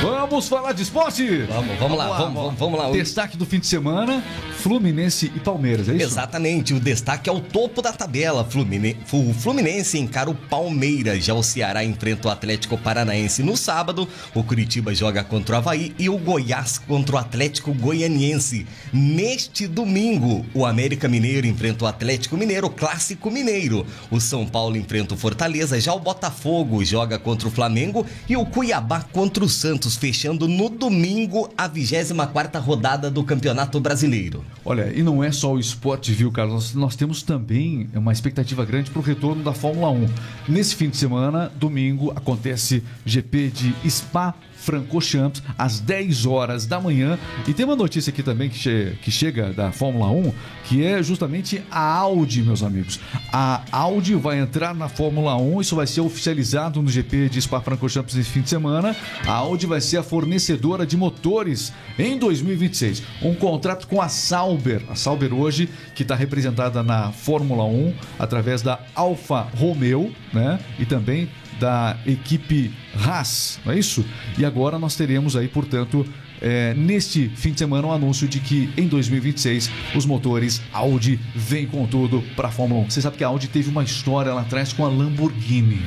Vamos 0.00 0.48
falar 0.48 0.72
de 0.72 0.82
esporte? 0.82 1.26
Vamos, 1.46 1.76
vamos 1.78 1.98
lá, 1.98 2.08
vamos, 2.18 2.34
vamos, 2.34 2.58
vamos 2.58 2.78
lá. 2.78 2.90
Destaque 2.90 3.36
do 3.36 3.44
fim 3.44 3.58
de 3.58 3.66
semana: 3.66 4.22
Fluminense 4.58 5.32
e 5.34 5.40
Palmeiras, 5.40 5.88
é 5.88 5.94
isso? 5.96 6.04
Exatamente, 6.04 6.72
o 6.72 6.78
destaque 6.78 7.28
é 7.28 7.32
o 7.32 7.40
topo 7.40 7.82
da 7.82 7.92
tabela. 7.92 8.44
Flumine- 8.44 8.96
O 9.12 9.34
Fluminense 9.34 9.98
encara 9.98 10.30
o 10.30 10.34
Palmeiras, 10.36 11.24
já 11.24 11.34
o 11.34 11.42
Ceará 11.42 11.84
enfrenta 11.84 12.28
o 12.28 12.30
Atlético 12.30 12.78
Paranaense 12.78 13.42
no 13.42 13.56
sábado, 13.56 14.06
o 14.34 14.44
Curitiba 14.44 14.94
joga 14.94 15.24
contra 15.24 15.56
o 15.56 15.58
Havaí 15.58 15.92
e 15.98 16.08
o 16.08 16.16
Goiás 16.16 16.78
contra 16.78 17.16
o 17.16 17.18
Atlético 17.18 17.74
Goianiense. 17.74 18.66
Neste 18.92 19.66
domingo, 19.66 20.46
o 20.54 20.64
América 20.64 21.08
Mineiro 21.08 21.46
enfrenta 21.46 21.84
o 21.84 21.88
Atlético 21.88 22.36
Mineiro, 22.36 22.70
clássico 22.70 23.30
mineiro. 23.32 23.84
O 24.12 24.20
São 24.20 24.46
Paulo 24.46 24.76
enfrenta 24.76 25.14
o 25.14 25.18
Fortaleza, 25.18 25.80
já 25.80 25.92
o 25.92 25.98
Botafogo 25.98 26.84
joga 26.84 27.18
contra 27.18 27.48
o 27.48 27.50
Flamengo 27.50 28.06
e 28.28 28.36
o 28.36 28.46
Cuiabá 28.46 29.00
contra 29.12 29.42
o 29.44 29.48
Santos, 29.48 29.87
fechando 29.96 30.46
no 30.46 30.68
domingo 30.68 31.50
a 31.56 31.68
24ª 31.68 32.60
rodada 32.60 33.10
do 33.10 33.24
Campeonato 33.24 33.80
Brasileiro. 33.80 34.44
Olha, 34.64 34.92
e 34.94 35.02
não 35.02 35.22
é 35.22 35.32
só 35.32 35.52
o 35.52 35.58
esporte, 35.58 36.12
viu, 36.12 36.30
Carlos? 36.30 36.74
Nós, 36.74 36.74
nós 36.74 36.96
temos 36.96 37.22
também 37.22 37.88
uma 37.94 38.12
expectativa 38.12 38.64
grande 38.64 38.90
para 38.90 39.00
o 39.00 39.02
retorno 39.02 39.42
da 39.42 39.52
Fórmula 39.52 39.90
1. 39.90 40.08
Nesse 40.48 40.74
fim 40.74 40.88
de 40.88 40.96
semana, 40.96 41.52
domingo, 41.56 42.12
acontece 42.16 42.82
GP 43.04 43.48
de 43.48 43.90
Spa 43.90 44.34
Francorchamps 44.58 45.42
às 45.56 45.80
10 45.80 46.26
horas 46.26 46.66
da 46.66 46.80
manhã. 46.80 47.18
E 47.46 47.54
tem 47.54 47.64
uma 47.64 47.76
notícia 47.76 48.10
aqui 48.10 48.22
também 48.22 48.48
que, 48.48 48.58
che- 48.58 48.92
que 49.02 49.10
chega 49.10 49.52
da 49.52 49.72
Fórmula 49.72 50.10
1, 50.10 50.32
que 50.64 50.84
é 50.84 51.02
justamente 51.02 51.62
a 51.70 51.80
Audi, 51.80 52.42
meus 52.42 52.62
amigos. 52.62 52.98
A 53.32 53.62
Audi 53.72 54.14
vai 54.14 54.38
entrar 54.40 54.74
na 54.74 54.88
Fórmula 54.88 55.36
1, 55.36 55.60
isso 55.60 55.76
vai 55.76 55.86
ser 55.86 56.00
oficializado 56.00 56.82
no 56.82 56.90
GP 56.90 57.28
de 57.28 57.40
Spa 57.40 57.60
Francorchamps 57.60 58.14
nesse 58.14 58.30
fim 58.30 58.40
de 58.42 58.50
semana. 58.50 58.94
A 59.26 59.32
Audi 59.32 59.66
vai 59.66 59.80
ser 59.80 59.98
a 59.98 60.02
fornecedora 60.02 60.84
de 60.86 60.96
motores 60.96 61.72
em 61.98 62.18
2026. 62.18 63.02
Um 63.22 63.34
contrato 63.34 63.86
com 63.86 64.02
a 64.02 64.08
Sauber. 64.08 64.82
A 64.90 64.94
Sauber 64.94 65.32
hoje, 65.32 65.68
que 65.94 66.02
está 66.02 66.14
representada 66.14 66.82
na 66.82 67.12
Fórmula 67.12 67.64
1 67.64 67.94
através 68.18 68.62
da 68.62 68.78
Alfa 68.94 69.42
Romeo, 69.56 70.12
né? 70.32 70.58
E 70.78 70.84
também 70.84 71.28
da 71.58 71.96
equipe 72.06 72.72
Haas, 72.94 73.58
não 73.64 73.72
é 73.72 73.78
isso? 73.78 74.04
E 74.36 74.44
agora 74.44 74.78
nós 74.78 74.96
teremos 74.96 75.36
aí, 75.36 75.48
portanto, 75.48 76.06
é, 76.40 76.72
neste 76.74 77.28
fim 77.28 77.52
de 77.52 77.58
semana, 77.58 77.86
um 77.86 77.92
anúncio 77.92 78.28
de 78.28 78.40
que 78.40 78.70
em 78.76 78.86
2026 78.86 79.70
os 79.94 80.06
motores 80.06 80.62
Audi 80.72 81.18
vêm 81.34 81.66
com 81.66 81.86
tudo 81.86 82.22
para 82.36 82.48
a 82.48 82.50
Fórmula 82.50 82.82
1. 82.82 82.90
Você 82.90 83.02
sabe 83.02 83.16
que 83.16 83.24
a 83.24 83.28
Audi 83.28 83.48
teve 83.48 83.68
uma 83.68 83.82
história 83.82 84.32
lá 84.32 84.42
atrás 84.42 84.72
com 84.72 84.84
a 84.84 84.88
Lamborghini. 84.88 85.82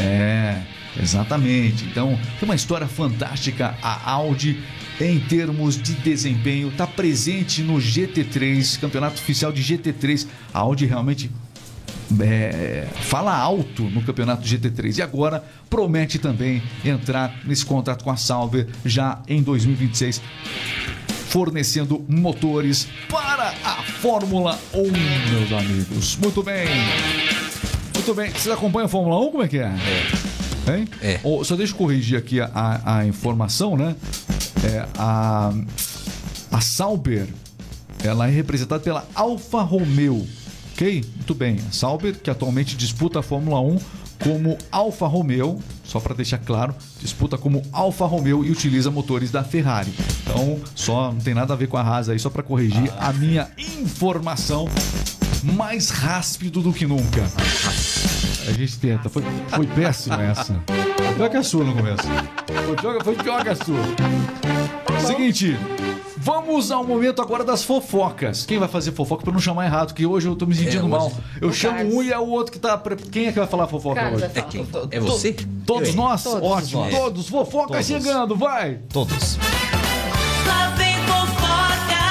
É, 0.00 0.62
exatamente. 1.00 1.84
Então, 1.84 2.18
tem 2.38 2.48
uma 2.48 2.54
história 2.54 2.86
fantástica. 2.86 3.76
A 3.82 4.10
Audi, 4.10 4.58
em 5.00 5.20
termos 5.20 5.80
de 5.80 5.94
desempenho, 5.94 6.68
está 6.68 6.86
presente 6.86 7.62
no 7.62 7.74
GT3, 7.74 8.80
campeonato 8.80 9.14
oficial 9.14 9.52
de 9.52 9.62
GT3. 9.62 10.26
A 10.52 10.58
Audi 10.60 10.86
realmente 10.86 11.30
é, 12.20 12.86
fala 13.02 13.34
alto 13.36 13.82
no 13.84 14.02
campeonato 14.02 14.46
GT3 14.46 14.98
e 14.98 15.02
agora 15.02 15.42
promete 15.70 16.18
também 16.18 16.62
entrar 16.84 17.34
nesse 17.44 17.64
contrato 17.64 18.04
com 18.04 18.10
a 18.10 18.16
Sauber 18.16 18.66
já 18.84 19.20
em 19.28 19.42
2026, 19.42 20.20
fornecendo 21.28 22.04
motores 22.08 22.86
para 23.08 23.54
a 23.64 23.82
Fórmula 24.00 24.58
1, 24.74 24.82
meus 25.30 25.52
amigos. 25.52 26.16
Muito 26.16 26.42
bem. 26.42 26.66
Muito 27.94 28.14
bem. 28.14 28.30
Vocês 28.30 28.52
acompanham 28.54 28.86
a 28.86 28.88
Fórmula 28.88 29.18
1? 29.28 29.30
Como 29.30 29.42
é 29.42 29.48
que 29.48 29.58
é? 29.58 29.72
É. 30.66 30.76
Hein? 30.76 30.88
É. 31.02 31.20
Ô, 31.24 31.42
só 31.44 31.56
deixa 31.56 31.72
eu 31.72 31.76
corrigir 31.78 32.18
aqui 32.18 32.40
a, 32.40 32.50
a- 32.54 32.98
a 32.98 33.06
informação, 33.06 33.76
né? 33.76 33.96
É, 34.64 34.86
a, 34.98 35.52
a 36.52 36.60
Sauber, 36.60 37.26
ela 38.04 38.28
é 38.28 38.30
representada 38.30 38.80
pela 38.82 39.06
Alfa 39.14 39.62
Romeo, 39.62 40.26
ok? 40.72 41.04
Muito 41.16 41.34
bem. 41.34 41.58
A 41.68 41.72
Sauber, 41.72 42.14
que 42.14 42.30
atualmente 42.30 42.76
disputa 42.76 43.20
a 43.20 43.22
Fórmula 43.22 43.60
1 43.60 43.78
como 44.22 44.56
Alfa 44.70 45.06
Romeo, 45.06 45.58
só 45.84 45.98
para 45.98 46.14
deixar 46.14 46.38
claro, 46.38 46.74
disputa 47.00 47.36
como 47.36 47.62
Alfa 47.72 48.06
Romeo 48.06 48.44
e 48.44 48.50
utiliza 48.50 48.90
motores 48.90 49.30
da 49.30 49.42
Ferrari. 49.42 49.92
Então, 50.22 50.60
só 50.74 51.12
não 51.12 51.18
tem 51.18 51.34
nada 51.34 51.52
a 51.54 51.56
ver 51.56 51.66
com 51.66 51.76
a 51.76 51.82
Haas 51.82 52.08
aí, 52.08 52.18
só 52.18 52.30
para 52.30 52.42
corrigir 52.42 52.92
a 52.98 53.12
minha 53.12 53.48
informação 53.58 54.68
mais 55.42 55.90
rápido 55.90 56.62
do 56.62 56.72
que 56.72 56.86
nunca. 56.86 57.22
A 58.46 58.52
gente 58.52 58.78
tenta. 58.78 59.08
Foi, 59.08 59.22
foi 59.48 59.66
péssima 59.66 60.22
essa. 60.22 60.54
Pior 61.16 61.30
que 61.30 61.36
a 61.36 61.42
sua 61.42 61.64
no 61.64 61.74
começo. 61.74 62.02
Foi 62.66 62.76
pior, 62.76 63.04
foi 63.04 63.14
pior 63.16 63.42
que 63.42 63.48
a 63.48 63.56
sua. 63.56 63.82
Seguinte. 65.04 65.56
Vamos 66.24 66.70
ao 66.70 66.84
momento 66.86 67.20
agora 67.20 67.42
das 67.42 67.64
fofocas. 67.64 68.46
Quem 68.46 68.56
vai 68.56 68.68
fazer 68.68 68.92
fofoca 68.92 69.24
pra 69.24 69.32
não 69.32 69.40
chamar 69.40 69.64
errado? 69.66 69.92
Que 69.92 70.06
hoje 70.06 70.28
eu 70.28 70.36
tô 70.36 70.46
me 70.46 70.54
sentindo 70.54 70.86
É, 70.86 70.88
mal. 70.88 71.06
hoje- 71.08 71.16
Eu 71.40 71.48
O 71.48 71.52
chamo 71.52 71.78
Carlos. 71.78 71.94
um 71.94 72.00
e 72.04 72.12
é 72.12 72.18
o 72.18 72.28
outro 72.28 72.52
que 72.52 72.60
tá. 72.60 72.78
pre- 72.78 72.94
Quem 72.94 73.26
é 73.26 73.32
que 73.32 73.40
vai 73.40 73.48
falar 73.48 73.66
fofoca 73.66 74.00
Carlos 74.00 74.22
hoje? 74.22 74.32
falar. 74.32 74.46
Quem? 74.46 74.64
É 74.92 75.00
você? 75.00 75.32
Todos 75.66 75.92
nós? 75.96 76.22
Todos 76.22 76.48
Ótimo. 76.48 76.82
nós. 76.84 76.94
Todos. 76.94 77.28
Fofoca 77.28 77.68
Todos. 77.72 77.84
chegando, 77.86 78.36
vai. 78.36 78.78
Todos. 78.92 79.36
Lá 80.46 80.68
vem 80.76 80.94
fofoca, 80.98 82.04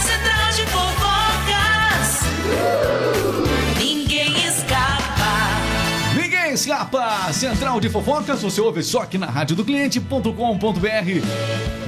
central 0.00 0.52
de 0.54 0.62
fofocas. 0.70 2.20
Ninguém 3.82 4.46
escapa. 4.46 6.22
Ninguém 6.22 6.52
escapa! 6.52 7.32
Central 7.32 7.80
de 7.80 7.88
fofocas, 7.88 8.40
você 8.42 8.60
ouve 8.60 8.80
só 8.84 9.00
aqui 9.02 9.18
na 9.18 9.26
rádio 9.26 9.56
do 9.56 9.64
cliente.com.br. 9.64 10.30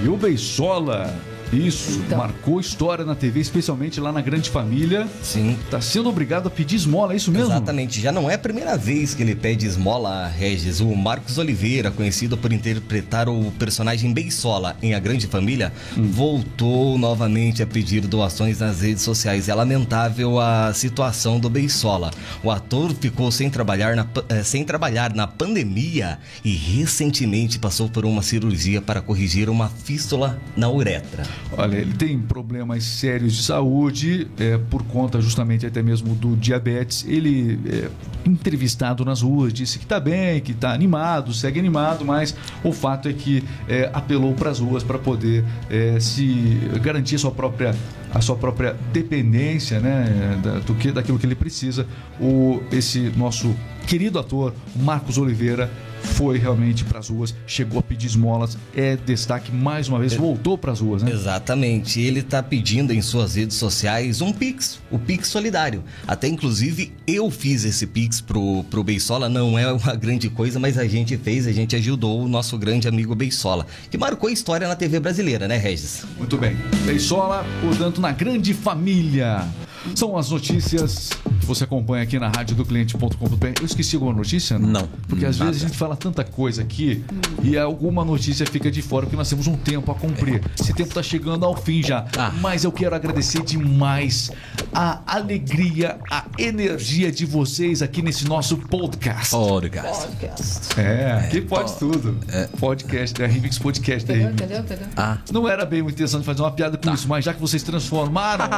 E 0.04 0.09
o 0.09 0.16
Beisola, 0.16 1.14
isso, 1.52 2.00
Então. 2.06 2.18
marcou 2.18 2.61
história 2.61 3.04
na 3.04 3.14
TV, 3.14 3.40
especialmente 3.40 4.00
lá 4.00 4.12
na 4.12 4.20
Grande 4.20 4.50
Família. 4.50 5.06
Sim. 5.22 5.56
Tá 5.70 5.80
sendo 5.80 6.09
obrigado 6.09 6.46
a 6.48 6.50
pedir 6.50 6.76
esmola, 6.76 7.12
é 7.12 7.16
isso 7.16 7.30
mesmo? 7.30 7.46
Exatamente, 7.48 8.00
já 8.00 8.11
não 8.12 8.30
é 8.30 8.35
a 8.35 8.38
primeira 8.38 8.76
vez 8.76 9.14
que 9.14 9.22
ele 9.22 9.35
pede 9.35 9.66
esmola 9.66 10.24
a 10.24 10.28
Regis. 10.28 10.80
O 10.80 10.94
Marcos 10.94 11.38
Oliveira, 11.38 11.90
conhecido 11.90 12.37
por 12.37 12.52
interpretar 12.52 13.28
o 13.28 13.50
personagem 13.52 14.12
Beisola 14.12 14.76
em 14.82 14.94
A 14.94 14.98
Grande 14.98 15.26
Família, 15.26 15.72
voltou 15.96 16.96
novamente 16.98 17.62
a 17.62 17.66
pedir 17.66 18.06
doações 18.06 18.59
nas 18.61 18.80
redes 18.80 19.02
sociais. 19.02 19.48
É 19.48 19.54
lamentável 19.54 20.40
a 20.40 20.72
situação 20.72 21.38
do 21.38 21.48
Beisola. 21.50 22.11
O 22.42 22.50
ator 22.50 22.92
ficou 22.94 23.30
sem 23.30 23.48
trabalhar 23.50 23.94
na, 23.94 24.06
eh, 24.28 24.42
sem 24.42 24.64
trabalhar 24.64 25.14
na 25.14 25.26
pandemia 25.26 26.18
e 26.44 26.54
recentemente 26.54 27.59
passou 27.59 27.88
por 27.88 28.04
uma 28.04 28.22
cirurgia 28.22 28.80
para 28.80 29.00
corrigir 29.00 29.48
uma 29.48 29.68
fístula 29.68 30.40
na 30.56 30.70
uretra. 30.70 31.24
Olha, 31.57 31.77
ele 31.77 31.94
tem 31.94 32.18
problemas 32.18 32.85
sérios 32.85 33.35
de 33.35 33.42
saúde, 33.42 34.27
é, 34.38 34.59
por 34.70 34.83
conta 34.85 35.20
justamente 35.20 35.64
até 35.66 35.83
mesmo 35.83 36.14
do 36.14 36.37
diabetes. 36.37 37.05
Ele, 37.09 37.59
é, 37.68 37.88
entrevistado 38.29 39.05
nas 39.05 39.22
ruas, 39.22 39.53
disse 39.53 39.79
que 39.79 39.85
está 39.85 39.99
bem, 40.01 40.40
que 40.40 40.53
está 40.53 40.72
animado, 40.72 41.33
segue 41.33 41.59
animado, 41.61 42.05
mas 42.05 42.35
o 42.64 42.72
fato 42.72 43.09
é 43.09 43.12
que 43.12 43.42
é, 43.68 43.90
apelou 43.92 44.35
para 44.35 44.51
as 44.51 44.59
ruas 44.59 44.83
para 44.83 44.99
poder 44.99 45.44
é, 45.70 45.99
se 46.01 46.59
garantir 46.83 47.14
a 47.16 47.18
sua 47.18 47.31
própria 47.31 47.75
a 48.14 48.20
sua 48.22 48.37
própria 48.37 48.75
dependência, 48.94 49.79
né, 49.79 50.40
da- 50.42 50.59
do 50.61 50.75
que 50.75 50.90
daquilo 50.90 51.18
que 51.18 51.27
ele 51.27 51.35
precisa. 51.35 51.87
O 52.18 52.61
esse 52.72 53.12
nosso 53.16 53.55
querido 53.87 54.18
ator 54.18 54.55
Marcos 54.75 55.18
Oliveira 55.18 55.70
foi 56.07 56.38
realmente 56.38 56.85
para 56.85 56.99
as 56.99 57.09
ruas, 57.09 57.35
chegou 57.47 57.79
a 57.79 57.83
pedir 57.83 58.07
esmolas, 58.07 58.57
é 58.75 58.97
destaque 58.97 59.53
mais 59.53 59.88
uma 59.88 59.99
vez, 59.99 60.14
voltou 60.14 60.57
para 60.57 60.73
as 60.73 60.81
ruas, 60.81 61.03
né? 61.03 61.11
Exatamente. 61.11 62.01
Ele 62.01 62.23
tá 62.23 62.42
pedindo 62.42 62.92
em 62.92 63.03
suas 63.03 63.35
redes 63.35 63.57
sociais 63.57 64.21
um 64.21 64.33
Pix, 64.33 64.81
o 64.90 64.99
Pix 64.99 65.29
Solidário. 65.29 65.83
Até 66.07 66.29
inclusive 66.29 66.92
eu 67.07 67.31
fiz 67.31 67.64
esse 67.64 67.87
Pix 67.87 68.21
pro, 68.21 68.64
pro 68.64 68.83
Beisola, 68.83 69.29
não 69.29 69.59
é 69.59 69.71
uma 69.73 69.95
grande 69.97 70.31
coisa, 70.31 70.59
mas 70.59 70.79
a 70.79 70.87
gente 70.87 71.16
fez, 71.16 71.47
a 71.47 71.53
gente 71.53 71.77
ajudou 71.77 72.23
o 72.23 72.29
nosso 72.29 72.57
grande 72.57 72.88
amigo 72.88 73.14
Beisola, 73.14 73.66
que 73.90 73.99
marcou 73.99 74.31
história 74.31 74.66
na 74.69 74.77
TV 74.77 75.01
brasileira, 75.01 75.47
né, 75.49 75.57
Regis? 75.57 76.05
Muito 76.16 76.37
bem. 76.38 76.57
Beisola, 76.85 77.45
portanto, 77.61 78.01
na 78.01 78.12
grande 78.12 78.55
família. 78.55 79.47
São 79.94 80.16
as 80.16 80.31
notícias 80.31 81.11
que 81.40 81.46
você 81.46 81.64
acompanha 81.64 82.03
aqui 82.03 82.18
na 82.18 82.29
rádio 82.29 82.55
do 82.57 82.64
cliente.com.br. 82.64 83.46
Eu 83.61 83.66
esqueci 83.66 83.96
alguma 83.96 84.12
notícia? 84.12 84.59
Não, 84.59 84.88
Porque 85.09 85.25
às 85.25 85.38
nada. 85.38 85.51
vezes 85.51 85.64
a 85.64 85.68
gente 85.68 85.79
fala 85.79 85.96
tanta 85.96 86.25
coisa 86.25 86.62
aqui 86.62 87.05
e 87.42 87.57
alguma 87.57 88.05
notícia 88.05 88.44
fica 88.46 88.70
de 88.70 88.83
fora 88.83 89.07
porque 89.07 89.16
nós 89.16 89.29
temos 89.29 89.46
um 89.46 89.57
tempo 89.57 89.90
a 89.90 89.94
cumprir. 89.94 90.42
Esse 90.61 90.72
tempo 90.75 90.92
tá 90.92 91.03
chegando 91.03 91.44
ao 91.44 91.57
fim 91.57 91.83
já. 91.83 92.07
Ah. 92.18 92.33
Mas 92.40 92.64
eu 92.64 92.72
quero 92.72 92.94
agradecer 92.94 93.42
demais 93.42 94.31
a 94.72 95.01
alegria, 95.07 95.99
a 96.11 96.25
energia 96.38 97.11
de 97.11 97.25
vocês 97.25 97.81
aqui 97.83 98.03
nesse 98.03 98.27
nosso 98.27 98.57
podcast. 98.57 99.31
Podcast. 99.31 100.07
Podcast. 100.07 100.81
É, 100.81 101.12
aqui 101.12 101.40
pode 101.40 101.75
tudo. 101.79 102.18
Podcast, 102.59 103.22
é 103.22 103.27
Remix 103.27 103.59
Podcast 103.59 104.05
Entendeu? 104.05 104.29
aí. 104.29 104.33
Entendeu? 104.35 104.61
Entendeu? 104.61 104.87
Ah, 104.96 105.18
Não 105.33 105.49
era 105.49 105.64
bem 105.64 105.81
uma 105.81 105.90
intenção 105.90 106.20
de 106.20 106.27
fazer 106.27 106.42
uma 106.42 106.51
piada 106.51 106.77
com 106.77 106.92
isso, 106.92 107.09
mas 107.09 107.25
já 107.25 107.33
que 107.33 107.40
vocês 107.40 107.62
transformaram, 107.62 108.49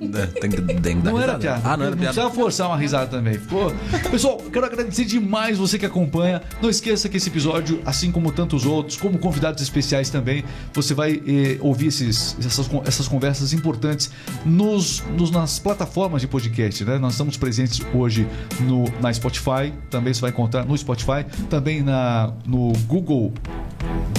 né? 0.00 0.26
tem 0.40 0.50
tem 0.62 0.96
que 0.96 1.02
dar 1.02 1.10
não 1.12 1.20
era 1.20 1.36
risada. 1.36 1.38
piada. 1.38 1.60
Ah, 1.64 1.76
não 1.76 1.84
era 1.86 1.96
piada. 1.96 2.12
precisava 2.12 2.34
forçar 2.34 2.68
uma 2.68 2.76
risada 2.76 3.06
também. 3.06 3.34
Ficou? 3.34 3.72
Pessoal, 4.10 4.38
quero 4.52 4.66
agradecer 4.66 5.04
demais 5.04 5.58
você 5.58 5.78
que 5.78 5.86
acompanha. 5.86 6.42
Não 6.62 6.68
esqueça 6.70 7.08
que 7.08 7.16
esse 7.16 7.28
episódio, 7.28 7.80
assim 7.84 8.10
como 8.12 8.30
tantos 8.32 8.64
outros, 8.66 8.96
como 8.96 9.18
convidados 9.18 9.62
especiais 9.62 10.10
também, 10.10 10.44
você 10.72 10.94
vai 10.94 11.22
eh, 11.26 11.58
ouvir 11.60 11.88
esses, 11.88 12.36
essas, 12.44 12.68
essas 12.84 13.08
conversas 13.08 13.52
importantes 13.52 14.10
nos, 14.44 15.02
nos- 15.16 15.30
nas 15.30 15.58
plataformas 15.58 16.20
de 16.20 16.28
podcast, 16.28 16.84
né? 16.84 16.98
Nós 16.98 17.12
estamos 17.12 17.36
presentes 17.36 17.80
hoje 17.94 18.26
no, 18.60 18.84
na 19.00 19.12
Spotify, 19.12 19.72
também 19.90 20.12
você 20.14 20.20
vai 20.20 20.30
encontrar 20.30 20.64
no 20.64 20.76
Spotify, 20.76 21.24
também 21.50 21.82
na, 21.82 22.32
no 22.46 22.72
Google 22.86 23.32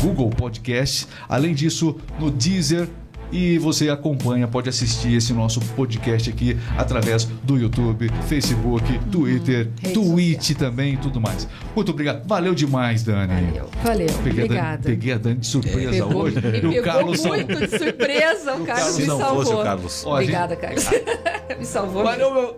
Google 0.01 0.29
Podcast. 0.29 1.07
Além 1.27 1.53
disso, 1.53 1.95
no 2.19 2.29
Deezer. 2.29 2.87
E 3.31 3.57
você 3.57 3.89
acompanha, 3.89 4.47
pode 4.47 4.69
assistir 4.69 5.13
esse 5.15 5.33
nosso 5.33 5.59
podcast 5.75 6.29
aqui 6.29 6.57
através 6.77 7.25
do 7.25 7.57
YouTube, 7.57 8.09
Facebook, 8.27 8.99
Twitter, 9.11 9.69
Rede 9.81 9.93
Twitch 9.93 10.51
também 10.57 10.93
e 10.93 10.97
tudo 10.97 11.19
mais. 11.19 11.47
Muito 11.75 11.91
obrigado. 11.91 12.25
Valeu 12.27 12.55
demais, 12.55 13.03
Dani. 13.03 13.33
Valeu. 13.33 13.69
Valeu. 13.83 14.07
Peguei 14.07 14.17
a, 14.17 14.17
Dani, 14.17 14.43
Obrigada. 14.43 14.83
peguei 14.83 15.13
a 15.13 15.17
Dani 15.17 15.39
de 15.39 15.47
surpresa 15.47 15.89
Pegou, 15.91 16.21
hoje. 16.23 16.39
me 16.41 16.75
E 16.75 16.79
o 16.79 16.83
Carlos 16.83 17.25
muito 17.25 17.55
de 17.55 17.77
surpresa. 17.77 18.55
O 18.55 18.65
Carlos 18.65 18.65
Carlos 18.65 18.95
Se 18.95 19.01
me 19.01 19.07
não 19.07 19.19
salvou. 19.19 19.43
fosse 19.43 19.53
o 19.55 19.63
Carlos. 19.63 20.03
Ó, 20.05 20.15
a 20.15 20.21
gente- 20.21 20.29
Obrigada, 20.35 20.55
Carlos. 20.55 20.85
me 21.59 21.65
salvou. 21.65 22.03
Valeu, 22.03 22.33
meu. 22.33 22.57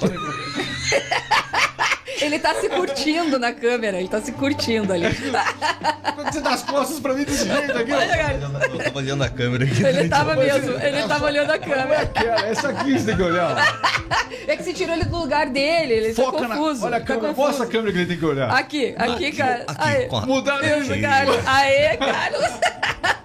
Ele 2.24 2.38
tá 2.38 2.54
se 2.54 2.68
curtindo 2.68 3.38
na 3.38 3.52
câmera. 3.52 3.98
Ele 3.98 4.08
tá 4.08 4.20
se 4.20 4.32
curtindo 4.32 4.92
ali. 4.92 5.06
Quando 6.14 6.32
você 6.32 6.40
dá 6.40 6.50
as 6.50 6.62
costas 6.62 6.98
pra 7.00 7.12
mim 7.14 7.24
desse 7.24 7.46
jeito 7.46 7.76
aqui. 7.76 7.90
Eu 7.90 8.78
tava 8.84 8.98
olhando 8.98 9.22
a 9.24 9.28
câmera 9.28 9.64
aqui. 9.64 9.84
Ele 9.84 10.08
tava 10.08 10.36
mesmo. 10.36 10.70
Ele 10.80 11.02
tava 11.08 11.24
olhando 11.26 11.50
a 11.50 11.58
câmera. 11.58 12.10
Essa 12.46 12.68
aqui 12.70 12.98
você 12.98 13.06
tem 13.06 13.16
que 13.16 13.22
olhar. 13.22 13.54
É 14.46 14.56
que 14.58 14.62
você 14.62 14.74
tirou 14.74 14.94
ele 14.94 15.04
do 15.06 15.16
lugar 15.16 15.46
dele. 15.48 15.94
Ele 15.94 16.12
Foca 16.14 16.38
tá 16.42 16.48
na. 16.48 16.56
confuso. 16.56 16.84
Olha 16.84 16.96
a 16.98 17.00
tá 17.00 17.06
câmera, 17.06 17.28
confuso. 17.28 17.46
mostra 17.48 17.64
a 17.64 17.68
câmera 17.68 17.92
que 17.92 17.98
ele 17.98 18.06
tem 18.06 18.18
que 18.18 18.24
olhar. 18.26 18.50
Aqui, 18.50 18.94
aqui, 18.98 19.32
cara. 19.32 19.64
Aqui, 19.68 20.26
Mudaram 20.26 20.66
ele. 20.66 21.00
Carlos. 21.00 21.36
Aê, 21.46 21.96
Carlos. 21.96 22.50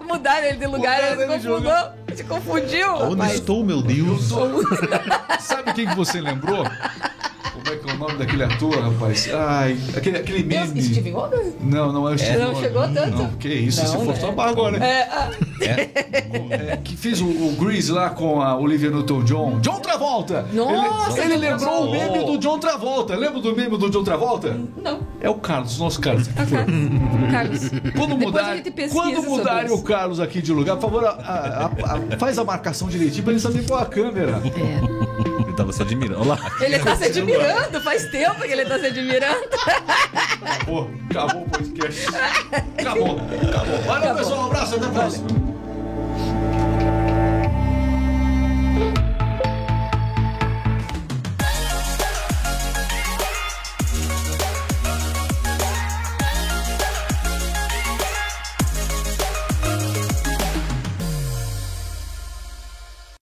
Mudaram 0.00 0.46
ele 0.46 0.56
de 0.56 0.66
lugar, 0.66 0.98
ele 1.12 1.22
ele 1.24 1.40
se 1.40 1.46
confundiu. 1.46 1.54
lugar. 1.56 1.94
Se 2.14 2.24
confundiu. 2.24 2.94
Onde 2.94 3.34
estou, 3.34 3.62
meu 3.64 3.82
Deus? 3.82 4.30
Sabe 5.40 5.74
quem 5.74 5.86
que 5.88 5.94
você 5.94 6.20
lembrou? 6.22 6.64
Como 7.62 7.74
é 7.74 7.78
que 7.78 7.90
é 7.90 7.94
o 7.94 7.98
nome 7.98 8.14
daquele 8.16 8.42
ator, 8.44 8.78
rapaz? 8.80 9.28
Ai, 9.32 9.76
aquele, 9.96 10.18
aquele 10.18 10.42
Deus, 10.42 10.68
meme. 10.68 10.82
Steve 10.82 11.12
Wonder? 11.12 11.52
Não, 11.60 11.92
não 11.92 12.08
é 12.08 12.14
o 12.14 12.18
Steve 12.18 12.38
Não 12.38 12.46
Wonder. 12.52 12.62
chegou 12.62 12.82
tanto? 12.88 13.16
Não, 13.16 13.28
que 13.32 13.48
isso, 13.48 13.82
Não, 13.82 13.98
se 14.00 14.04
for 14.06 14.16
só 14.16 14.32
barra 14.32 14.50
agora. 14.50 14.76
É, 14.84 15.02
ah, 15.02 15.30
É, 15.60 16.76
que 16.82 16.96
fez 16.96 17.20
o, 17.20 17.26
o 17.26 17.56
Grease 17.58 17.92
lá 17.92 18.10
com 18.10 18.40
a 18.40 18.56
Olivia 18.56 18.90
Newton-John. 18.90 19.60
John 19.60 19.80
Travolta! 19.80 20.46
Nossa, 20.52 21.20
ele, 21.20 21.34
ele 21.34 21.48
lembrou 21.50 21.86
o 21.88 21.90
meme 21.90 22.24
do 22.24 22.38
John 22.38 22.58
Travolta. 22.58 23.14
Lembra 23.14 23.40
do 23.40 23.54
meme 23.54 23.76
do 23.76 23.90
John 23.90 24.02
Travolta? 24.04 24.56
não. 24.82 25.00
É 25.22 25.28
o 25.28 25.34
Carlos, 25.34 25.78
nosso 25.78 26.00
Carlos. 26.00 26.28
Ah, 26.34 26.46
Carlos. 26.46 26.74
Carlos. 27.30 27.68
Quando, 27.94 28.14
Depois 28.16 28.18
mudar, 28.24 28.46
a 28.52 28.56
gente 28.56 28.70
pesquisa 28.70 29.02
quando 29.02 29.22
mudarem 29.22 29.70
o 29.70 29.82
Carlos 29.82 30.18
aqui 30.18 30.40
de 30.40 30.50
lugar, 30.52 30.76
por 30.76 30.90
favor, 30.90 31.04
a- 31.04 31.10
a- 31.10 31.66
a- 32.14 32.18
faz 32.18 32.38
a 32.38 32.44
marcação 32.44 32.88
direitinho 32.88 33.22
pra 33.24 33.32
ele 33.34 33.40
saber 33.40 33.66
qual 33.66 33.80
é 33.80 33.82
a 33.82 33.86
câmera. 33.86 34.40
É. 34.46 35.29
Ele 35.60 35.66
tava 35.66 35.72
se 35.72 35.82
admirando. 35.82 36.20
Olha 36.20 36.28
lá. 36.30 36.52
Ele 36.60 36.78
tá 36.78 36.96
se 36.96 37.04
admirando, 37.04 37.80
faz 37.80 38.04
tempo 38.06 38.40
que 38.40 38.52
ele 38.52 38.64
tá 38.64 38.78
se 38.78 38.86
admirando. 38.86 39.48
Acabou, 40.42 40.90
acabou 41.10 41.42
o 41.42 41.50
podcast. 41.50 42.06
Acabou, 42.78 43.20
acabou. 43.48 43.78
Valeu, 43.86 44.14
pessoal. 44.14 44.40
Um 44.40 44.46
abraço, 44.46 44.76
até 44.76 44.86
a 44.86 44.88
próxima. 44.88 45.59